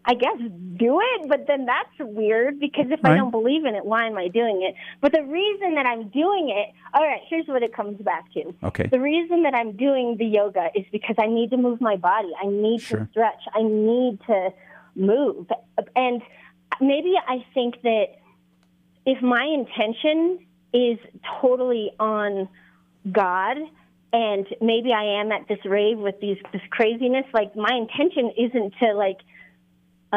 [0.08, 0.38] I guess
[0.78, 3.14] do it, but then that's weird because if right.
[3.14, 4.76] I don't believe in it, why am I doing it?
[5.02, 8.54] But the reason that I'm doing it, all right, here's what it comes back to.
[8.64, 8.88] Okay.
[8.88, 12.32] The reason that I'm doing the yoga is because I need to move my body.
[12.40, 13.00] I need sure.
[13.00, 13.42] to stretch.
[13.54, 14.54] I need to
[14.96, 15.48] move.
[15.96, 16.22] And
[16.82, 18.06] maybe I think that
[19.06, 20.98] if my intention is
[21.42, 22.50] totally on
[23.12, 23.58] God,
[24.14, 28.74] and maybe I am at this rave with these this craziness, like my intention isn't
[28.80, 29.20] to like
[30.14, 30.16] uh,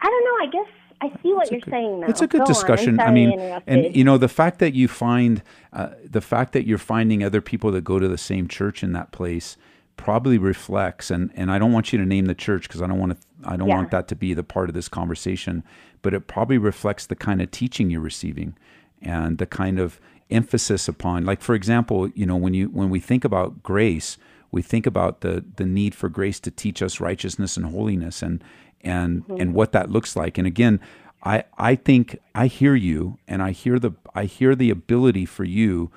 [0.00, 0.46] I don't know.
[0.46, 2.06] I guess I see what you're good, saying now.
[2.06, 3.00] It's a good Go discussion.
[3.00, 5.42] I mean, and you know, the fact that you find
[5.72, 8.92] uh, the fact that you're finding other people that go to the same church in
[8.92, 9.56] that place
[9.96, 12.98] probably reflects and and I don't want you to name the church because I don't
[12.98, 13.76] want to I don't yeah.
[13.76, 15.64] want that to be the part of this conversation,
[16.02, 18.56] but it probably reflects the kind of teaching you're receiving
[19.00, 23.00] and the kind of emphasis upon like for example, you know, when you when we
[23.00, 24.18] think about grace,
[24.50, 28.42] we think about the the need for grace to teach us righteousness and holiness and
[28.82, 29.40] and mm-hmm.
[29.40, 30.38] and what that looks like.
[30.38, 30.80] And again,
[31.22, 35.44] I I think I hear you and I hear the I hear the ability for
[35.44, 35.90] you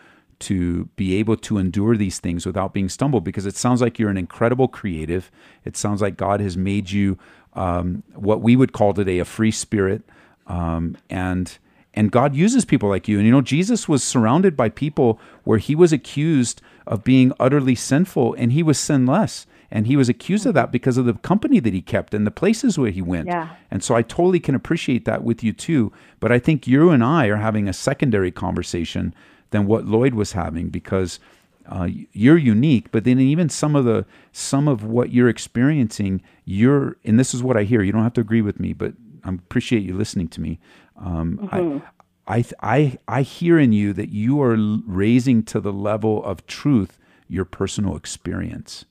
[0.46, 4.10] to be able to endure these things without being stumbled because it sounds like you're
[4.10, 5.32] an incredible creative.
[5.64, 7.18] It sounds like God has made you
[7.54, 10.04] um, what we would call today a free spirit.
[10.48, 11.58] Um, and
[11.96, 13.18] and God uses people like you.
[13.18, 17.74] And you know, Jesus was surrounded by people where he was accused of being utterly
[17.74, 19.48] sinful and he was sinless.
[19.72, 22.32] And he was accused of that because of the company that he kept and the
[22.32, 23.28] places where he went.
[23.28, 23.56] Yeah.
[23.72, 25.92] And so I totally can appreciate that with you too.
[26.20, 29.16] But I think you and I are having a secondary conversation
[29.52, 31.20] than what Lloyd was having because
[31.68, 32.92] uh, you're unique.
[32.92, 37.42] But then even some of the some of what you're experiencing, you're and this is
[37.42, 37.82] what I hear.
[37.82, 38.94] You don't have to agree with me, but
[39.24, 40.60] I appreciate you listening to me.
[40.98, 41.80] Um, mm-hmm.
[42.28, 46.98] I, I, I hear in you that you are raising to the level of truth
[47.28, 48.86] your personal experience.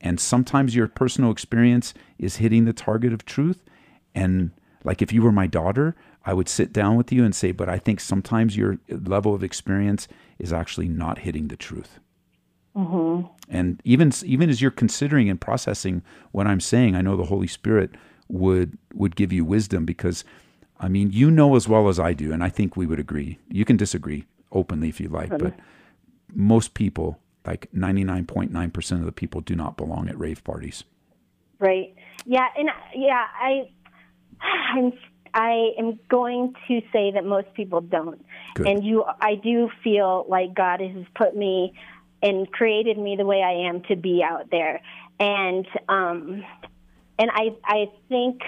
[0.00, 3.62] And sometimes your personal experience is hitting the target of truth.
[4.14, 4.50] And
[4.82, 5.94] like if you were my daughter,
[6.24, 9.42] I would sit down with you and say, but I think sometimes your level of
[9.42, 10.06] experience
[10.38, 11.98] is actually not hitting the truth.
[12.76, 13.26] Mm-hmm.
[13.48, 17.48] And even even as you're considering and processing what I'm saying, I know the Holy
[17.48, 17.90] Spirit
[18.28, 20.24] would would give you wisdom because
[20.78, 23.38] I mean, you know as well as I do, and I think we would agree.
[23.48, 25.54] You can disagree openly if you like, but
[26.34, 30.84] most people, like 99.9% of the people, do not belong at rave parties.
[31.58, 31.94] Right.
[32.24, 32.46] Yeah.
[32.56, 33.70] And yeah, I,
[34.74, 34.92] I'm,
[35.34, 38.24] I am going to say that most people don't.
[38.54, 38.66] Good.
[38.66, 41.74] And you, I do feel like God has put me
[42.22, 44.80] and created me the way I am to be out there.
[45.18, 46.44] And, um,
[47.18, 48.42] and I, I think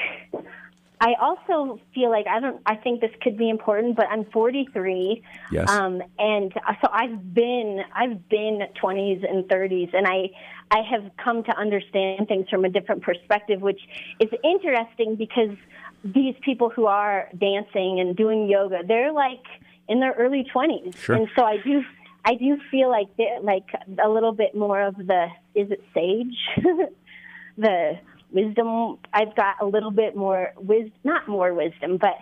[1.02, 2.62] I also feel like I don't.
[2.64, 5.20] I think this could be important, but I'm 43.
[5.50, 5.68] Yes.
[5.68, 10.30] Um, and so I've been I've been 20s and 30s, and I
[10.70, 13.80] I have come to understand things from a different perspective, which
[14.20, 15.56] is interesting because
[16.04, 19.44] these people who are dancing and doing yoga, they're like
[19.88, 21.16] in their early 20s, sure.
[21.16, 21.82] and so I do
[22.24, 23.08] I do feel like
[23.42, 23.68] like
[24.02, 26.36] a little bit more of the is it sage
[27.56, 27.98] the
[28.32, 28.98] wisdom.
[29.12, 32.16] I've got a little bit more wisdom, not more wisdom, but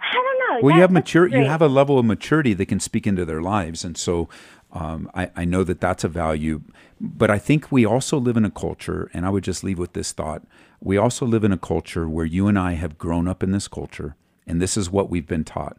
[0.00, 0.66] I don't know.
[0.66, 1.26] Well, that, you have mature.
[1.28, 4.28] You have a level of maturity that can speak into their lives, and so
[4.72, 6.62] um, I, I know that that's a value.
[7.00, 9.94] But I think we also live in a culture, and I would just leave with
[9.94, 10.42] this thought:
[10.86, 13.66] we also live in a culture where you and I have grown up in this
[13.66, 14.14] culture,
[14.46, 15.78] and this is what we've been taught: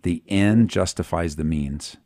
[0.00, 1.98] the end justifies the means.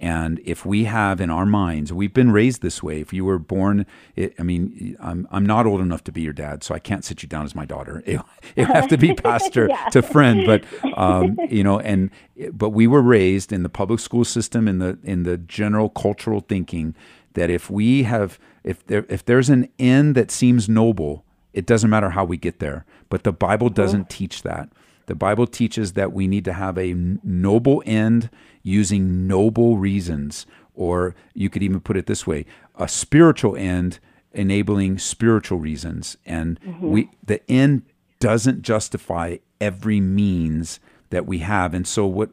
[0.00, 3.00] And if we have in our minds, we've been raised this way.
[3.00, 3.84] If you were born,
[4.14, 7.04] it, I mean, I'm, I'm not old enough to be your dad, so I can't
[7.04, 8.02] sit you down as my daughter.
[8.06, 8.20] It,
[8.54, 9.88] it have to be pastor yeah.
[9.88, 10.64] to friend, but
[10.94, 12.10] um, you know, and
[12.52, 16.40] but we were raised in the public school system, in the in the general cultural
[16.40, 16.94] thinking
[17.32, 21.90] that if we have, if there if there's an end that seems noble, it doesn't
[21.90, 22.84] matter how we get there.
[23.08, 24.18] But the Bible doesn't mm-hmm.
[24.18, 24.68] teach that.
[25.06, 28.28] The Bible teaches that we need to have a noble end
[28.62, 32.44] using noble reasons, or you could even put it this way
[32.76, 33.98] a spiritual end
[34.32, 36.16] enabling spiritual reasons.
[36.26, 36.80] And Mhm.
[36.80, 37.82] we the end
[38.20, 40.78] doesn't justify every means
[41.10, 41.74] that we have.
[41.74, 42.30] And so what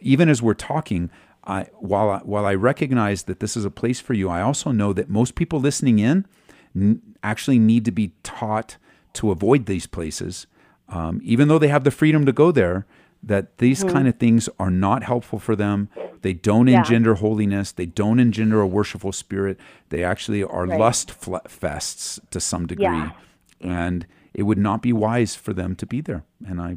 [0.00, 1.10] even as we're talking,
[1.46, 4.70] I, while I, while I recognize that this is a place for you, I also
[4.70, 6.26] know that most people listening in
[6.76, 8.76] n- actually need to be taught
[9.14, 10.46] to avoid these places,
[10.88, 12.86] um, even though they have the freedom to go there.
[13.26, 13.90] That these Mhm.
[13.90, 15.88] kind of things are not helpful for them.
[16.20, 16.80] They don't Yeah.
[16.80, 17.72] engender holiness.
[17.72, 19.58] They don't engender a worshipful spirit.
[19.88, 20.78] They actually are Right.
[20.78, 23.12] lust fl- fests to some degree, Yeah.
[23.62, 26.22] and it would not be wise for them to be there.
[26.46, 26.76] And I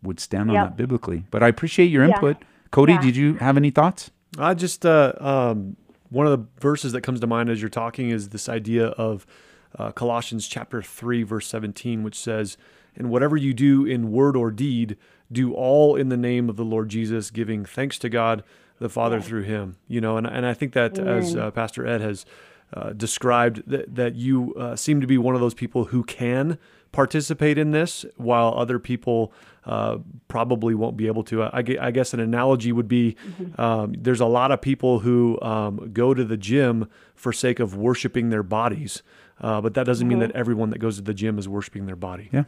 [0.00, 0.64] would stand on Yep.
[0.64, 1.24] that biblically.
[1.32, 2.14] But I appreciate your Yeah.
[2.14, 2.36] input.
[2.70, 3.00] Cody, Yeah.
[3.00, 4.12] did you have any thoughts?
[4.38, 5.76] I just uh, um,
[6.08, 9.26] one of the verses that comes to mind as you're talking is this idea of
[9.78, 12.56] uh, Colossians chapter three verse seventeen, which says,
[12.96, 14.96] "And whatever you do in word or deed,
[15.30, 18.42] do all in the name of the Lord Jesus, giving thanks to God
[18.78, 22.00] the Father through Him." You know, and and I think that as uh, Pastor Ed
[22.00, 22.26] has
[22.72, 26.58] uh, described that that you uh, seem to be one of those people who can
[26.92, 29.32] participate in this, while other people
[29.64, 29.98] uh,
[30.28, 31.42] probably won't be able to.
[31.42, 33.16] I, I guess an analogy would be
[33.58, 37.76] um, there's a lot of people who um, go to the gym for sake of
[37.76, 39.02] worshiping their bodies,
[39.40, 40.28] uh, but that doesn't mean Mhm.
[40.28, 42.28] that everyone that goes to the gym is worshiping their body.
[42.32, 42.44] Yeah.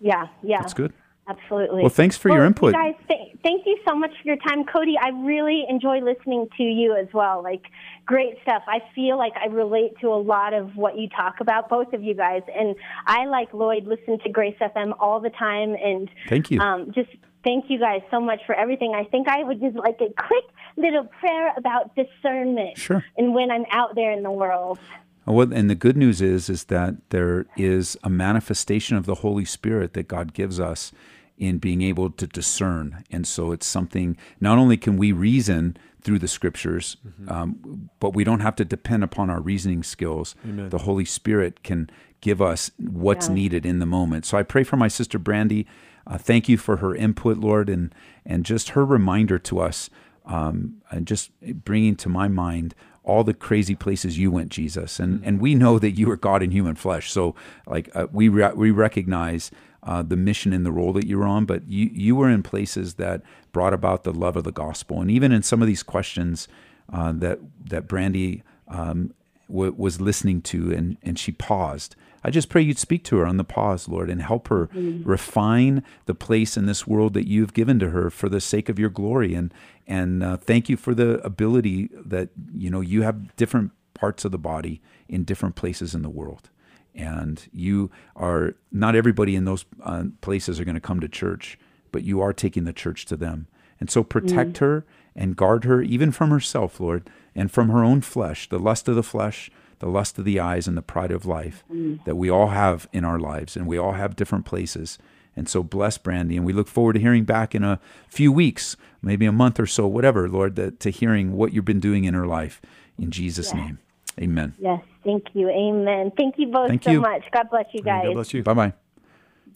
[0.00, 0.60] Yeah, yeah.
[0.60, 0.92] That's good.
[1.26, 1.80] Absolutely.
[1.80, 2.74] Well, thanks for your input.
[2.74, 4.62] You guys, th- thank you so much for your time.
[4.64, 7.42] Cody, I really enjoy listening to you as well.
[7.42, 7.62] Like,
[8.04, 8.62] great stuff.
[8.68, 12.02] I feel like I relate to a lot of what you talk about, both of
[12.02, 12.42] you guys.
[12.54, 12.76] And
[13.06, 15.74] I, like Lloyd, listen to Grace FM all the time.
[15.82, 16.60] And Thank you.
[16.60, 17.08] Um, just
[17.42, 18.92] thank you guys so much for everything.
[18.94, 20.44] I think I would just like a quick
[20.76, 22.76] little prayer about discernment.
[22.76, 23.02] Sure.
[23.16, 24.78] And when I'm out there in the world.
[25.26, 29.44] Well, and the good news is is that there is a manifestation of the Holy
[29.44, 30.92] Spirit that God gives us
[31.38, 34.16] in being able to discern, and so it's something.
[34.40, 36.96] Not only can we reason through the Scriptures,
[37.28, 40.34] um, but we don't have to depend upon our reasoning skills.
[40.44, 40.68] Amen.
[40.68, 41.88] The Holy Spirit can
[42.20, 43.34] give us what's Yeah.
[43.34, 44.26] needed in the moment.
[44.26, 45.66] So I pray for my sister Brandy.
[46.06, 47.94] Uh, thank you for her input, Lord, and
[48.26, 49.88] and just her reminder to us,
[50.26, 51.30] um, and just
[51.64, 52.74] bringing to my mind
[53.04, 56.42] all the crazy places you went, Jesus, and and we know that you are God
[56.42, 57.10] in human flesh.
[57.12, 57.34] So
[57.66, 59.50] like uh, we re- we recognize.
[59.86, 62.42] Uh, the mission and the role that you were on, but you you were in
[62.42, 63.20] places that
[63.52, 66.48] brought about the love of the gospel, and even in some of these questions
[66.90, 67.38] uh, that
[67.68, 69.12] that Brandy um,
[69.46, 71.96] w- was listening to, and and she paused.
[72.24, 75.02] I just pray you'd speak to her on the pause, Lord, and help her Mhm.
[75.04, 78.78] refine the place in this world that you've given to her for the sake of
[78.78, 79.34] your glory.
[79.34, 79.52] And
[79.86, 84.32] and uh, thank you for the ability that you know you have different parts of
[84.32, 86.48] the body in different places in the world,
[86.94, 91.58] and you are not everybody in those uh, places are going to come to church,
[91.92, 93.46] but you are taking the church to them.
[93.78, 94.58] And so protect Mm.
[94.60, 98.88] her and guard her even from herself, Lord, and from her own flesh, the lust
[98.88, 99.50] of the flesh,
[99.84, 102.02] the lust of the eyes, and the pride of life Mm.
[102.06, 104.98] that we all have in our lives, and we all have different places.
[105.36, 107.78] And so bless Brandy, and we look forward to hearing back in a
[108.08, 111.80] few weeks, maybe a month or so, whatever, Lord, that, to hearing what you've been
[111.80, 112.62] doing in her life.
[112.98, 113.60] In Jesus' Yeah.
[113.64, 113.78] name,
[114.18, 114.54] amen.
[114.58, 115.50] Yes, thank you.
[115.50, 116.12] Amen.
[116.16, 117.00] Thank you both Thank so you.
[117.02, 117.24] much.
[117.30, 118.04] God bless you guys.
[118.06, 118.42] God bless you.
[118.42, 118.72] Bye bye.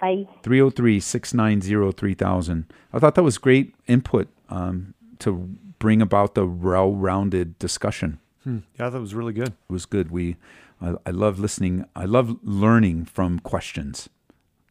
[0.00, 0.26] Bye.
[0.42, 2.66] 303 690 3000.
[2.92, 8.18] I thought that was great input um, to bring about the well rounded discussion.
[8.48, 8.60] Hmm.
[8.80, 9.48] Yeah, that was really good.
[9.48, 10.10] It was good.
[10.10, 10.36] We,
[10.80, 11.84] I, I love listening.
[11.94, 14.08] I love learning from questions.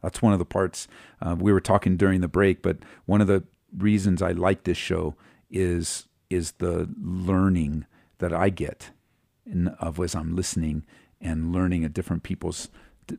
[0.02, 0.88] That's one of the parts
[1.22, 2.64] uh, we were talking during the break.
[2.64, 3.44] But one of the
[3.78, 5.14] reasons I like this show
[5.52, 7.86] is is the learning
[8.18, 8.90] that I get
[9.46, 10.84] in, of as I'm listening
[11.22, 12.70] and learning at different people's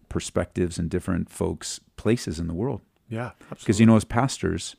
[0.09, 2.81] perspectives and different folks' places in the world.
[3.09, 3.59] Yeah, Absolutely.
[3.61, 4.75] Because you know, as pastors,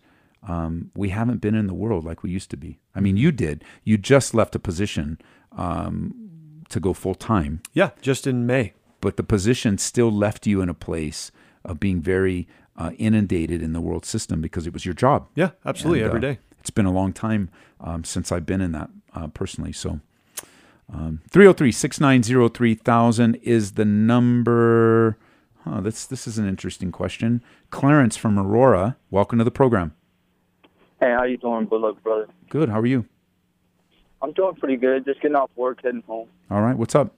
[0.46, 2.80] um, we haven't been in the world like we used to be.
[2.94, 3.64] I mean, you did.
[3.86, 5.20] You just left a position
[5.52, 7.62] um, to go full time.
[7.74, 8.74] Yeah, just in May.
[9.02, 11.32] But the position still left you in a place
[11.64, 15.28] of being very uh, inundated in the world system because it was your job.
[15.36, 16.40] Yeah, absolutely, And, every uh, day.
[16.60, 19.74] It's been a long time um, since I've been in that uh, personally.
[19.74, 20.00] So.
[20.92, 25.18] Um, 303 690 3000 is the number.
[25.64, 27.44] Huh, this, this is an interesting question.
[27.70, 29.94] Clarence from Aurora, welcome to the program.
[31.00, 31.66] Hey, how you doing?
[31.66, 32.28] Good luck, brother.
[32.50, 32.70] Good.
[32.70, 33.06] How are you?
[34.22, 35.06] I'm doing pretty good.
[35.06, 36.28] Just getting off work, heading home.
[36.52, 36.78] All right.
[36.78, 37.14] What's up?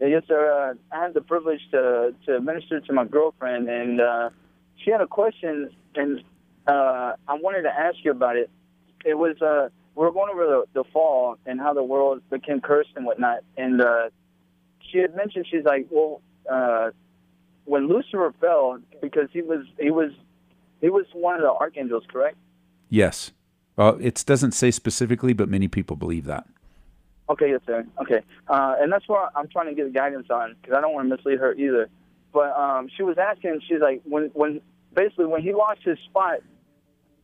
[0.00, 0.74] Yeah, yes, sir.
[0.92, 4.30] Uh, I had the privilege to to minister to my girlfriend, and uh,
[4.76, 6.22] she had a question, and
[6.66, 8.50] uh, I wanted to ask you about it.
[9.04, 12.60] It was uh, we were going over the, the fall and how the world became
[12.60, 14.10] cursed and whatnot, and uh,
[14.90, 16.20] she had mentioned she's like, well,
[16.50, 16.90] uh,
[17.64, 20.10] when Lucifer fell, because he was he was
[20.80, 22.36] he was one of the archangels, correct?
[22.88, 23.32] Yes.
[23.82, 26.46] Uh, it doesn't say specifically, but many people believe that.
[27.28, 27.84] Okay, yes, sir.
[28.00, 31.08] Okay, uh, and that's what I'm trying to get guidance on because I don't want
[31.08, 31.88] to mislead her either.
[32.32, 34.60] But um, she was asking, she's like, when when
[34.94, 36.40] basically when he lost his spot,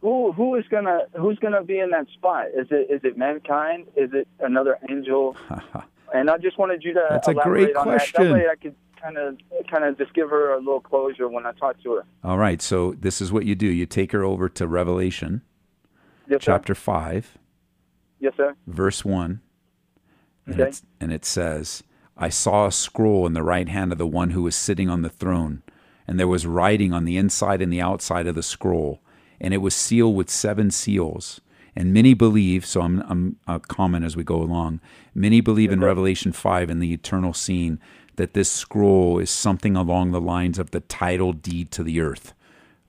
[0.00, 2.46] who who is gonna who's gonna be in that spot?
[2.48, 3.86] Is it is it mankind?
[3.94, 5.36] Is it another angel?
[6.14, 7.98] and I just wanted you to That's a great on that.
[7.98, 8.24] question.
[8.24, 9.38] That way I could kind of
[9.70, 12.04] kind of just give her a little closure when I talk to her.
[12.24, 12.60] All right.
[12.60, 15.42] So this is what you do you take her over to Revelation
[16.28, 16.52] Yes, sir.
[16.52, 17.38] chapter 5,
[18.20, 18.54] Yes, sir.
[18.66, 19.40] verse 1.
[20.46, 20.72] And, Okay.
[21.00, 21.82] and it says,
[22.16, 25.02] I saw a scroll in the right hand of the one who was sitting on
[25.02, 25.62] the throne,
[26.06, 29.00] and there was writing on the inside and the outside of the scroll,
[29.40, 31.40] and it was sealed with seven seals.
[31.76, 34.80] And many believe, so I'm, I'm uh, comment as we go along,
[35.14, 37.78] many believe in Revelation 5 in the eternal scene
[38.16, 42.34] that this scroll is something along the lines of the title deed to the earth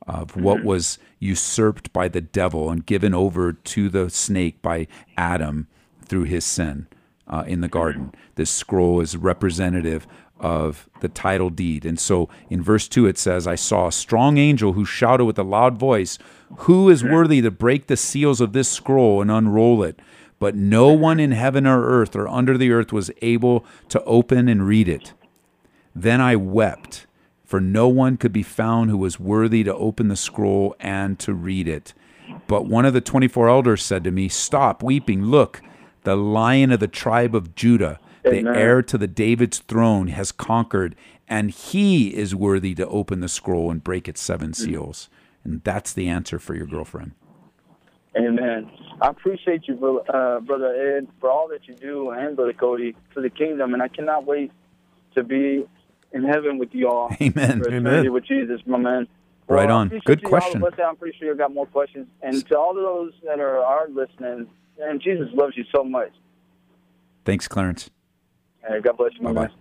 [0.09, 0.43] of mm-hmm.
[0.43, 4.87] what was usurped by the devil and given over to the snake by
[5.17, 5.67] Adam
[6.03, 6.87] through his sin
[7.27, 7.77] uh, in the mm-hmm.
[7.77, 8.15] garden.
[8.35, 10.07] This scroll is representative
[10.39, 11.85] of the title deed.
[11.85, 15.37] And so in verse 2 it says, I saw a strong angel who shouted with
[15.37, 16.17] a loud voice,
[16.59, 20.01] Who is worthy to break the seals of this scroll and unroll it?
[20.39, 21.01] But no mm-hmm.
[21.01, 24.87] one in heaven or earth or under the earth was able to open and read
[24.87, 25.13] it.
[25.93, 27.05] Then I wept,
[27.49, 31.33] for no one could be found who was worthy to open the scroll and to
[31.33, 31.95] read it.
[32.45, 35.23] But one of the 24 elders said to me, Stop weeping.
[35.23, 35.63] Look,
[36.03, 40.95] the lion of the tribe of Judah, the heir to the David's throne, has conquered,
[41.27, 45.09] and he is worthy to open the scroll and break its seven seals.
[45.43, 47.13] And that's the answer for your girlfriend.
[48.15, 48.69] Amen.
[49.01, 53.21] I appreciate you, uh, brother Ed, for all that you do, and brother Cody for
[53.21, 54.51] the kingdom, and I cannot wait
[55.15, 55.65] to be
[56.11, 57.09] in heaven with you all.
[57.21, 57.61] Amen.
[57.69, 58.11] Amen.
[58.13, 59.07] with Jesus, my man.
[59.47, 60.01] Right Well, I on.
[60.05, 60.61] Good all question.
[60.61, 60.85] listening.
[60.87, 62.07] I'm pretty sure you've got more questions.
[62.21, 64.47] And to all of those that are, are listening,
[64.79, 66.11] and Jesus loves you so much.
[67.25, 67.89] Thanks, Clarence.
[68.63, 69.47] And God bless you, my Bye-bye.
[69.47, 69.55] man.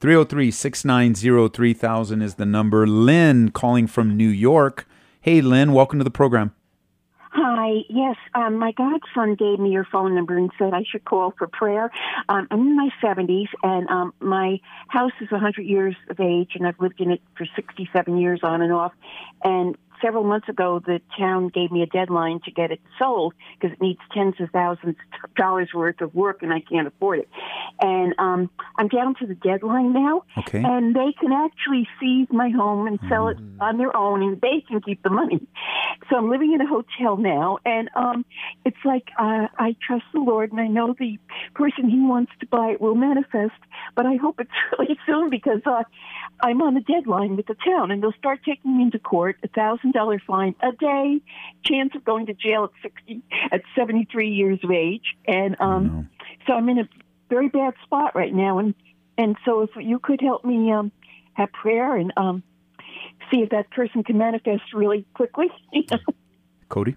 [0.00, 2.86] 303 690 3000 is the number.
[2.86, 4.86] Lynn calling from New York.
[5.20, 6.54] Hey, Lynn, welcome to the program.
[7.30, 7.82] Hi.
[7.88, 11.46] Yes, um, my godson gave me your phone number and said I should call for
[11.46, 11.90] prayer.
[12.28, 16.66] Um, I'm in my 70s, and um, my house is 100 years of age, and
[16.66, 18.92] I've lived in it for 67 years on and off.
[19.44, 23.74] And several months ago, the town gave me a deadline to get it sold because
[23.74, 27.28] it needs tens of thousands of dollars worth of work, and I can't afford it.
[27.80, 30.62] And um, I'm down to the deadline now, Okay.
[30.62, 34.64] and they can actually seize my home and sell it on their own, and they
[34.66, 35.40] can keep the money.
[36.08, 38.24] So I'm living in a hotel now, and um,
[38.64, 41.18] it's like uh, I trust the Lord, and I know the
[41.54, 43.60] person He wants to buy it will manifest.
[43.94, 45.82] But I hope it's really soon because uh,
[46.40, 49.36] I'm on a deadline with the town, and they'll start taking me into court.
[49.42, 51.20] A thousand dollar fine a day,
[51.64, 56.08] chance of going to jail at sixty, at seventy three years of age, and um,
[56.46, 56.88] so I'm in a
[57.28, 58.74] very bad spot right now, and
[59.16, 60.92] and so if you could help me um,
[61.34, 62.42] have prayer and um,
[63.30, 65.46] see if that person can manifest really quickly.
[66.68, 66.96] Cody?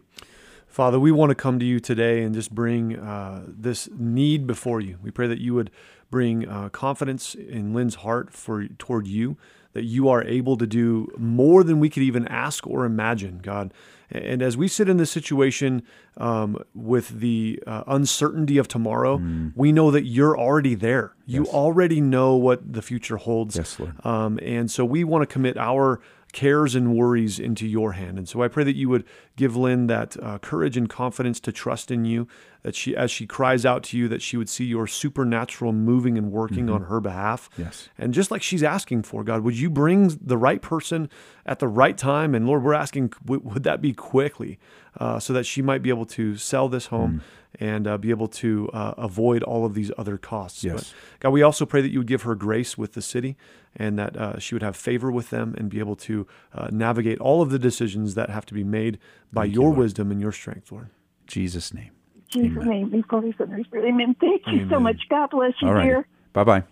[0.68, 4.80] Father, we want to come to you today and just bring uh, this need before
[4.80, 4.98] you.
[5.02, 5.70] We pray that you would
[6.10, 9.38] bring uh, confidence in Lynn's heart for toward you,
[9.74, 13.74] that you are able to do more than we could even ask or imagine, God.
[14.14, 15.84] And as we sit in this situation
[16.18, 19.22] um, with the uh, uncertainty of tomorrow,
[19.56, 21.14] we know that you're already there.
[21.26, 23.56] You already know what the future holds.
[23.56, 24.06] Yes, Lord.
[24.06, 26.02] Um, and so we want to commit our
[26.34, 28.18] cares and worries into your hand.
[28.18, 29.06] And so I pray that you would
[29.36, 32.28] give Lynn that uh, courage and confidence to trust in you,
[32.64, 36.18] that she, as she cries out to you, that she would see your supernatural moving
[36.18, 37.50] and working on her behalf.
[37.58, 37.90] Yes.
[37.98, 41.10] And just like she's asking for, God, would you bring the right person
[41.46, 42.36] at the right time?
[42.36, 44.60] And Lord, we're asking, w- would that be quickly
[45.00, 47.24] uh, so that she might be able to sell this home
[47.60, 50.64] and uh, be able to uh, avoid all of these other costs?
[50.64, 50.74] Yes.
[50.74, 53.38] But God, we also pray that you would give her grace with the city
[53.76, 57.20] and that uh, she would have favor with them and be able to uh, navigate
[57.20, 59.00] all of the decisions that have to be made
[59.34, 59.78] by Thank your Lord.
[59.78, 60.90] wisdom and your strength, Lord.
[61.26, 61.92] Jesus' name.
[62.32, 62.70] Jesus' Amen.
[62.70, 64.16] name, we call these sinners really mean.
[64.20, 64.98] Thank you so much.
[65.10, 65.84] God bless you, All right.
[65.84, 66.08] dear.
[66.34, 66.64] Bye bye.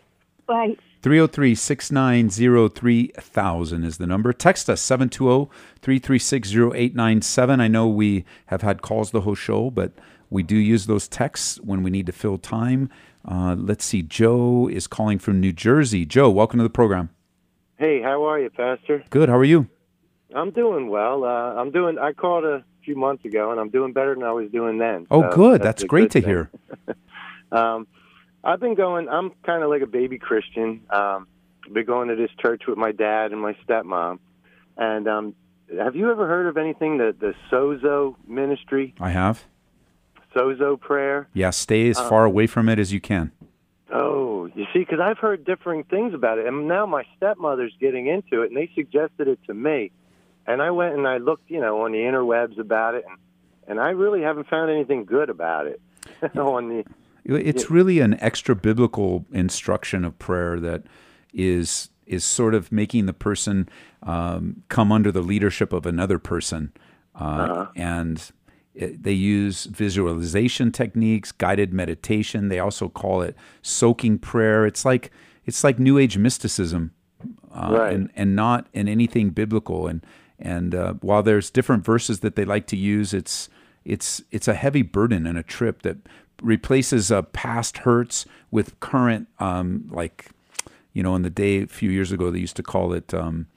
[0.48, 0.76] Bye.
[1.02, 4.34] 303 690 3000 is the number.
[4.34, 5.50] Text us 720
[5.82, 7.62] 336 0897.
[7.62, 9.94] I know we have had calls the whole show, but
[10.30, 12.90] we do use those texts when we need to fill time.
[13.26, 14.02] Uh, let's see.
[14.02, 16.06] Joe is calling from New Jersey.
[16.06, 17.10] Joe, welcome to the program.
[17.78, 19.04] Hey, how are you, Pastor?
[19.10, 19.30] Good.
[19.30, 19.68] How are you?
[20.36, 21.24] I'm doing well.
[21.24, 21.98] Uh, I'm doing.
[21.98, 25.06] I called a few months ago, and I'm doing better than I was doing then.
[25.12, 25.62] Oh, So good.
[25.62, 26.50] That's, a great good to hear.
[27.52, 27.88] Um,
[28.44, 29.10] I've been going.
[29.10, 30.82] I'm kind of like a baby Christian.
[30.92, 31.28] Um,
[31.74, 34.20] been going to this church with my dad and my stepmom,
[34.78, 35.36] and um,
[35.76, 39.46] have you ever heard of anything that the Sozo ministry, I have.
[40.36, 41.28] Sozo prayer?
[41.34, 43.32] Yeah, stay as Uh, far away from it as you can.
[43.92, 48.06] Oh, you see, because I've heard differing things about it, and now my stepmother's getting
[48.06, 49.90] into it, and they suggested it to me,
[50.50, 53.18] and I went and I looked, you know, on the interwebs about it, and
[53.68, 55.80] and I really haven't found anything good about it
[56.38, 56.84] on the.
[57.26, 60.84] It's really an extra biblical instruction of prayer that
[61.34, 63.70] is is sort of making the person
[64.02, 66.72] um, come under the leadership of another person,
[67.14, 67.66] uh, Uh-huh.
[67.76, 68.32] and
[68.74, 72.50] it, they use visualization techniques, guided meditation.
[72.50, 74.66] They also call it soaking prayer.
[74.66, 75.12] It's like
[75.46, 76.92] it's like New Age mysticism,
[77.54, 77.94] uh, Right.
[77.94, 79.86] and and not in anything biblical.
[79.88, 80.02] And
[80.40, 83.50] and uh, while there's different verses that they like to use, it's
[83.86, 85.98] it's it's a heavy burden and a trip that
[86.42, 90.28] replaces uh, past hurts with current um, like
[90.94, 93.48] you know in the day a few years ago they used to call it um,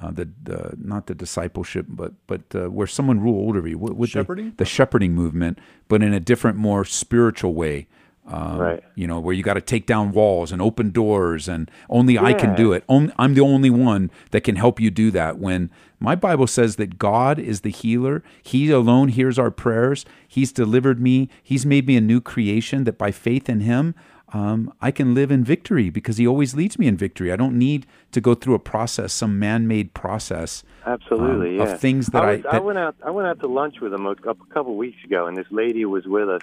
[0.00, 3.78] uh, the, the not the discipleship but but uh, where someone rule over you.
[3.78, 4.12] What, what they-
[4.56, 5.58] the shepherding movement
[5.88, 7.86] but in a different more spiritual way
[8.26, 8.82] um, Right.
[8.94, 12.34] you know where you got to take down walls and open doors and only I
[12.34, 15.70] can do it only, I'm the only one that can help you do that when
[15.98, 21.00] my Bible says that God is the healer he alone hears our prayers he's delivered
[21.00, 23.94] me he's made me a new creation that by faith in him
[24.32, 27.58] um, I can live in victory because he always leads me in victory I don't
[27.58, 31.74] need to go through a process some man-made process Absolutely, um, yeah.
[31.74, 32.96] of things that I, was, I that, went out.
[33.04, 35.84] I went out to lunch with him a, a couple weeks ago, and this lady
[35.84, 36.42] was with us,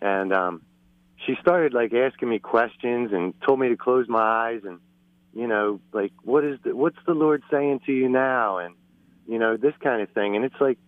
[0.00, 0.62] and um,
[1.28, 4.80] she started like asking me questions and told me to close my eyes and
[5.34, 8.74] you know like what is the, what's the Lord saying to you now and
[9.28, 10.78] you know this kind of thing, and it's like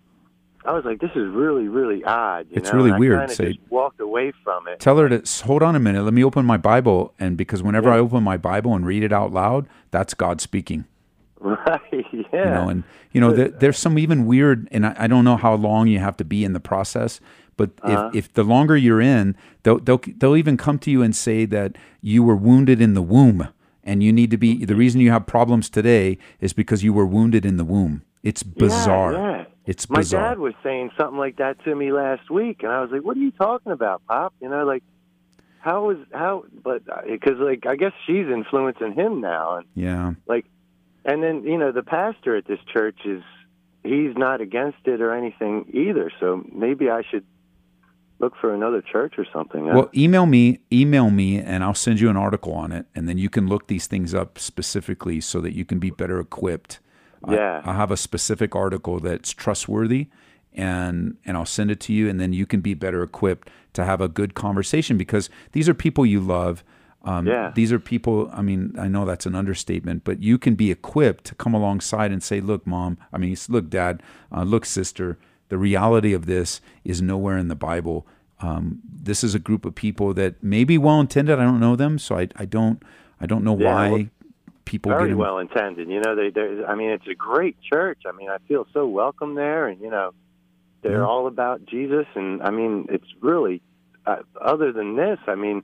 [0.65, 2.47] I was like this is really really odd.
[2.51, 2.79] You It's know?
[2.79, 4.81] really and weird, say- just walked away from it.
[4.81, 6.03] Tell her to hold on a minute.
[6.05, 9.13] Let me open my Bible, and because whenever I open my Bible and read it
[9.13, 10.87] out loud, that's God speaking.
[11.43, 11.81] Right?
[12.13, 12.51] You Yeah.
[12.51, 15.55] know, and you know, there, there's some even weird, and I, I don't know how
[15.55, 17.19] long you have to be in the process,
[17.61, 18.09] but Uh-huh.
[18.15, 21.45] if, if the longer you're in, they'll, they'll they'll even come to you and say
[21.45, 23.49] that you were wounded in the womb,
[23.85, 24.65] and you need to be.
[24.65, 28.01] The reason you have problems today is because you were wounded in the womb.
[28.23, 29.13] It's bizarre.
[29.13, 29.45] Yeah, yeah.
[29.67, 32.91] It's My dad was saying something like that to me last week, and I was
[32.91, 34.83] like, "What are you talking about, Pop?" You know, like
[35.59, 36.45] how is how?
[36.65, 40.15] But because like I guess she's influencing him now, and yeah.
[40.27, 40.47] like,
[41.05, 43.23] and then you know the pastor at this church is
[43.83, 46.11] he's not against it or anything either.
[46.21, 47.27] So maybe I should
[48.21, 49.65] look for another church or something.
[49.65, 53.19] Well, email me, email me, and I'll send you an article on it, and then
[53.19, 56.81] you can look these things up specifically so that you can be better equipped.
[57.25, 57.63] I- Yeah.
[57.65, 60.09] I'll have a specific article that's trustworthy,
[60.55, 63.85] and and I'll send it to you, and then you can be better equipped to
[63.85, 66.63] have a good conversation because these are people you love.
[67.03, 67.53] Um, Yeah.
[67.55, 68.29] These are people.
[68.33, 72.13] I mean, I know that's an understatement, but you can be equipped to come alongside
[72.13, 72.99] and say, "Look, mom.
[73.13, 74.03] I mean, look, dad.
[74.31, 75.19] Uh, look, sister.
[75.51, 78.07] The reality of this is nowhere in the Bible.
[78.41, 81.39] Um, this is a group of people that may be well intended.
[81.39, 82.83] I don't know them, so I, I don't
[83.21, 84.05] I don't know Yeah, why well,
[84.65, 85.89] people very get well intended.
[85.89, 86.65] You know, they, they.
[86.67, 87.99] I mean, it's a great church.
[88.07, 90.13] I mean, I feel so welcome there, and you know,
[90.83, 91.07] they're Yeah.
[91.07, 92.07] all about Jesus.
[92.15, 93.61] And I mean, it's really.
[94.07, 95.63] Uh, other than this, I mean,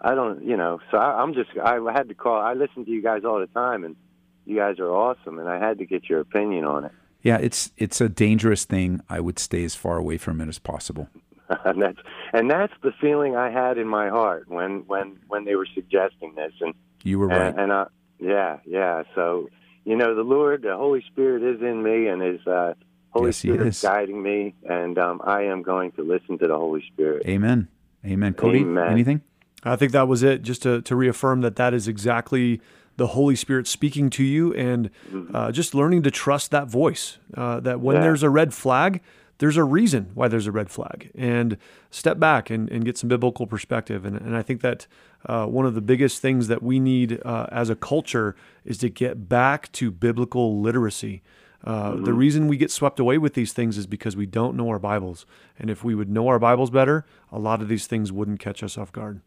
[0.00, 0.44] I don't.
[0.44, 1.50] You know, so I, I'm just.
[1.60, 2.40] I had to call.
[2.40, 3.96] I listen to you guys all the time, and
[4.44, 5.38] you guys are awesome.
[5.40, 6.92] And I had to get your opinion on it.
[7.24, 9.00] Yeah, it's it's a dangerous thing.
[9.08, 11.08] I would stay as far away from it as possible.
[11.64, 11.98] and that's
[12.32, 16.34] and that's the feeling I had in my heart when when when they were suggesting
[16.36, 16.52] this.
[16.60, 17.54] And You were right.
[17.56, 17.86] And I,
[18.20, 19.02] yeah, yeah.
[19.14, 19.48] So,
[19.84, 22.74] you know, the Lord, the Holy Spirit is in me and is, uh,
[23.10, 23.82] Holy Yes, Spirit is.
[23.82, 24.54] guiding me.
[24.68, 27.26] And um, I am going to listen to the Holy Spirit.
[27.26, 27.68] Amen.
[28.04, 28.34] Amen.
[28.34, 28.90] Cody, Amen.
[28.90, 29.22] anything?
[29.62, 32.60] I think that was it, just to, to reaffirm that that is exactly
[32.96, 34.90] the Holy Spirit speaking to you and
[35.32, 37.18] uh, just learning to trust that voice.
[37.36, 38.02] Uh, that when Yeah.
[38.02, 39.00] there's a red flag,
[39.38, 41.10] there's a reason why there's a red flag.
[41.14, 41.56] And
[41.90, 44.04] step back and, and get some biblical perspective.
[44.04, 44.86] And, and I think that
[45.26, 48.88] uh, one of the biggest things that we need uh, as a culture is to
[48.88, 51.22] get back to biblical literacy.
[51.64, 54.68] Uh, The reason we get swept away with these things is because we don't know
[54.68, 55.24] our Bibles.
[55.58, 58.62] And if we would know our Bibles better, a lot of these things wouldn't catch
[58.62, 59.20] us off guard.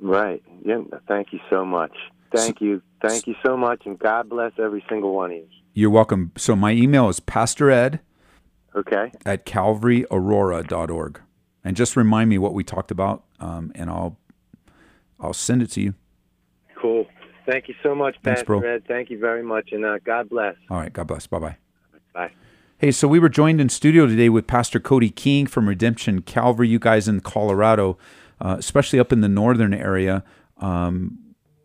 [0.00, 0.42] Right.
[0.64, 0.82] Yeah.
[1.06, 1.92] Thank you so much.
[2.36, 2.82] Thank you.
[3.02, 3.82] Thank you so much.
[3.86, 5.46] And God bless every single one of you.
[5.74, 6.32] You're welcome.
[6.36, 8.00] So my email is Pastor Ed.
[8.74, 9.10] Okay.
[9.24, 11.20] at calvaryaurora.org.
[11.64, 14.18] And just remind me what we talked about, um, and I'll
[15.18, 15.94] I'll send it to you.
[16.80, 17.06] Cool.
[17.46, 18.60] Thank you so much, Thanks, Pastor bro.
[18.60, 18.84] Ed.
[18.86, 19.70] Thank you very much.
[19.72, 20.54] And uh, God bless.
[20.70, 20.92] All right.
[20.92, 21.26] God bless.
[21.26, 21.56] Bye bye.
[22.14, 22.32] Bye.
[22.78, 26.68] Hey, so we were joined in studio today with Pastor Cody King from Redemption Calvary.
[26.68, 27.96] You guys in Colorado,
[28.40, 30.22] uh, especially up in the northern area,
[30.58, 31.18] um,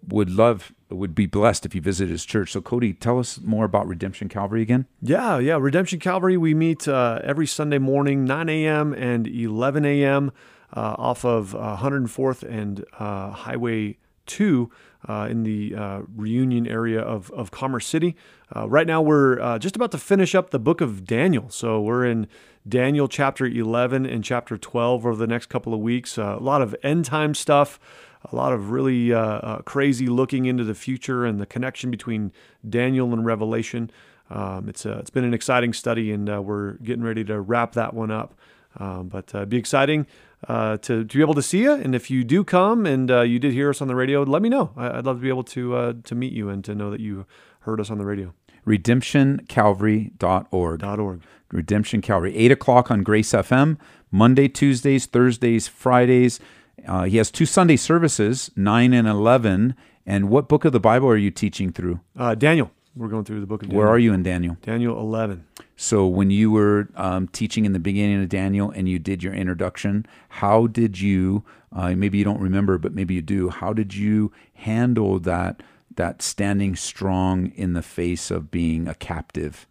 [0.08, 2.52] would love would be blessed if you visit his church.
[2.52, 4.86] So, Cody, tell us more about Redemption Calvary again.
[5.02, 5.58] Yeah, yeah.
[5.60, 8.94] Redemption Calvary, we meet uh, every Sunday morning, 9 a.m.
[8.94, 10.32] and 11 a.m.
[10.74, 14.72] Uh, off of uh, 104th and uh, Highway 2
[15.08, 18.16] uh, in the uh, Reunion area of, of Commerce City.
[18.56, 21.50] right now, we're just about to finish up the book of Daniel.
[21.50, 22.28] So, we're in
[22.68, 26.18] Daniel chapter 11 and chapter 12 over the next couple of weeks.
[26.18, 27.80] a lot of end time stuff
[28.26, 32.32] a lot of really uh, uh, crazy looking into the future and the connection between
[32.68, 33.92] Daniel and Revelation.
[34.30, 37.42] Um, it's a, uh, it's been an exciting study, and uh, we're getting ready to
[37.42, 38.36] wrap that one up.
[38.78, 40.08] Um, but uh, be exciting
[40.48, 41.74] uh, to, to be able to see you.
[41.74, 44.48] And if you do come and you did hear us on the radio, let me
[44.48, 44.72] know.
[44.78, 47.26] I, would love to be able to to meet you and to know that you
[47.62, 48.34] heard us on the radio.
[48.66, 50.84] RedemptionCalvary.org.
[50.84, 51.22] .org.
[51.52, 53.78] Redemption Calvary, 8 o'clock on Grace FM,
[54.10, 56.40] Monday, Tuesdays, Thursdays, Fridays.
[56.88, 59.76] Uh, he has two Sunday services, 9 and 11.
[60.06, 62.00] And what book of the Bible are you teaching through?
[62.18, 62.72] Uh, Daniel.
[62.96, 63.84] We're going through the book of Daniel.
[63.84, 64.58] Where are you in Daniel?
[64.62, 65.46] Daniel 11.
[65.78, 69.34] So, when you were um, teaching in the beginning of Daniel and you did your
[69.34, 73.96] introduction, how did you, uh, maybe you don't remember, but maybe you do, how did
[73.96, 75.64] you handle that,
[75.96, 79.66] that standing strong in the face of being a captive?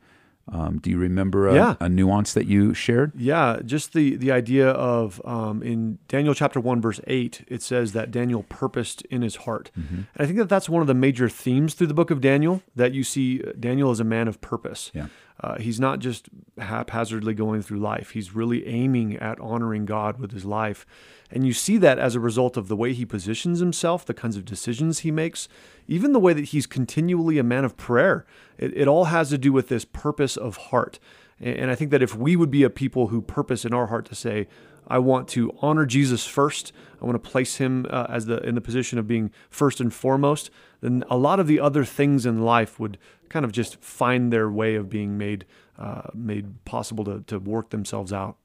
[0.52, 1.74] Um, do you remember a, yeah.
[1.80, 3.12] a, nuance that you shared?
[3.14, 7.92] Yeah, just the, the idea of um, in Daniel chapter 1, verse 8, it says
[7.92, 9.70] that Daniel purposed in his heart.
[9.78, 9.94] Mm-hmm.
[9.94, 12.62] And I think that that's one of the major themes through the book of Daniel
[12.74, 14.90] that you see uh, Daniel as a man of purpose.
[14.94, 15.06] Yeah.
[15.42, 16.28] Uh, he's not just
[16.58, 20.84] haphazardly going through life, he's really aiming at honoring God with his life.
[21.30, 24.36] And you see that as a result of the way he positions himself, the kinds
[24.36, 25.48] of decisions he makes,
[25.88, 28.26] even the way that he's continually a man of prayer.
[28.58, 30.98] It, it all has to do with this purpose of heart.
[31.40, 34.04] And I think that if we would be a people who purpose in our heart
[34.06, 34.46] to say,
[34.90, 36.72] I want to honor Jesus first.
[37.00, 39.94] I want to place him uh, as the in the position of being first and
[39.94, 40.50] foremost.
[40.80, 44.50] Then a lot of the other things in life would kind of just find their
[44.50, 45.46] way of being made
[45.78, 48.36] uh, made possible to to work themselves out.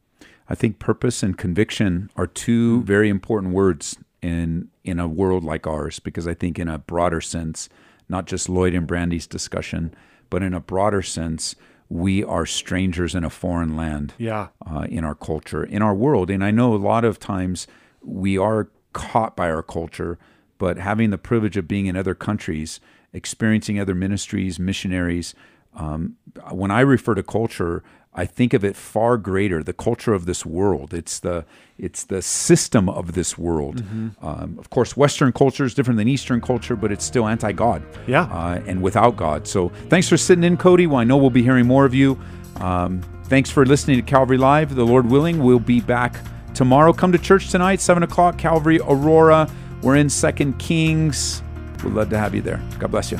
[0.47, 2.85] I think purpose and conviction are two mm-hmm.
[2.85, 7.21] very important words in in a world like ours because I think in a broader
[7.21, 7.69] sense,
[8.07, 9.93] not just Lloyd and Brandy's discussion,
[10.29, 11.55] but in a broader sense,
[11.89, 14.13] we are strangers in a foreign land.
[14.17, 14.47] Yeah.
[14.65, 17.67] Uh, in our culture, in our world, and I know a lot of times
[18.01, 20.17] we are caught by our culture,
[20.57, 22.79] but having the privilege of being in other countries,
[23.13, 25.35] experiencing other ministries, missionaries.
[25.75, 26.15] Um,
[26.51, 27.83] when I refer to culture,
[28.17, 29.61] I think of it far greater.
[29.61, 30.93] The culture of this world.
[30.93, 31.45] It's the
[31.77, 33.83] it's the system of this world.
[33.83, 34.25] Mm-hmm.
[34.25, 37.83] Um, of course, Western culture is different than Eastern culture, but it's still anti-God.
[38.07, 39.47] Yeah, uh, and without God.
[39.47, 40.87] So thanks for sitting in, Cody.
[40.87, 42.17] Well, I know we'll be hearing more of you.
[42.61, 44.75] Um, thanks for listening to Calvary Live.
[44.75, 46.15] The Lord willing, we'll be back
[46.53, 46.93] tomorrow.
[46.93, 48.37] Come to church tonight, seven o'clock.
[48.37, 49.49] Calvary Aurora.
[49.81, 51.43] We're in Second Kings.
[51.83, 52.61] We'd love to have you there.
[52.79, 53.19] God bless you.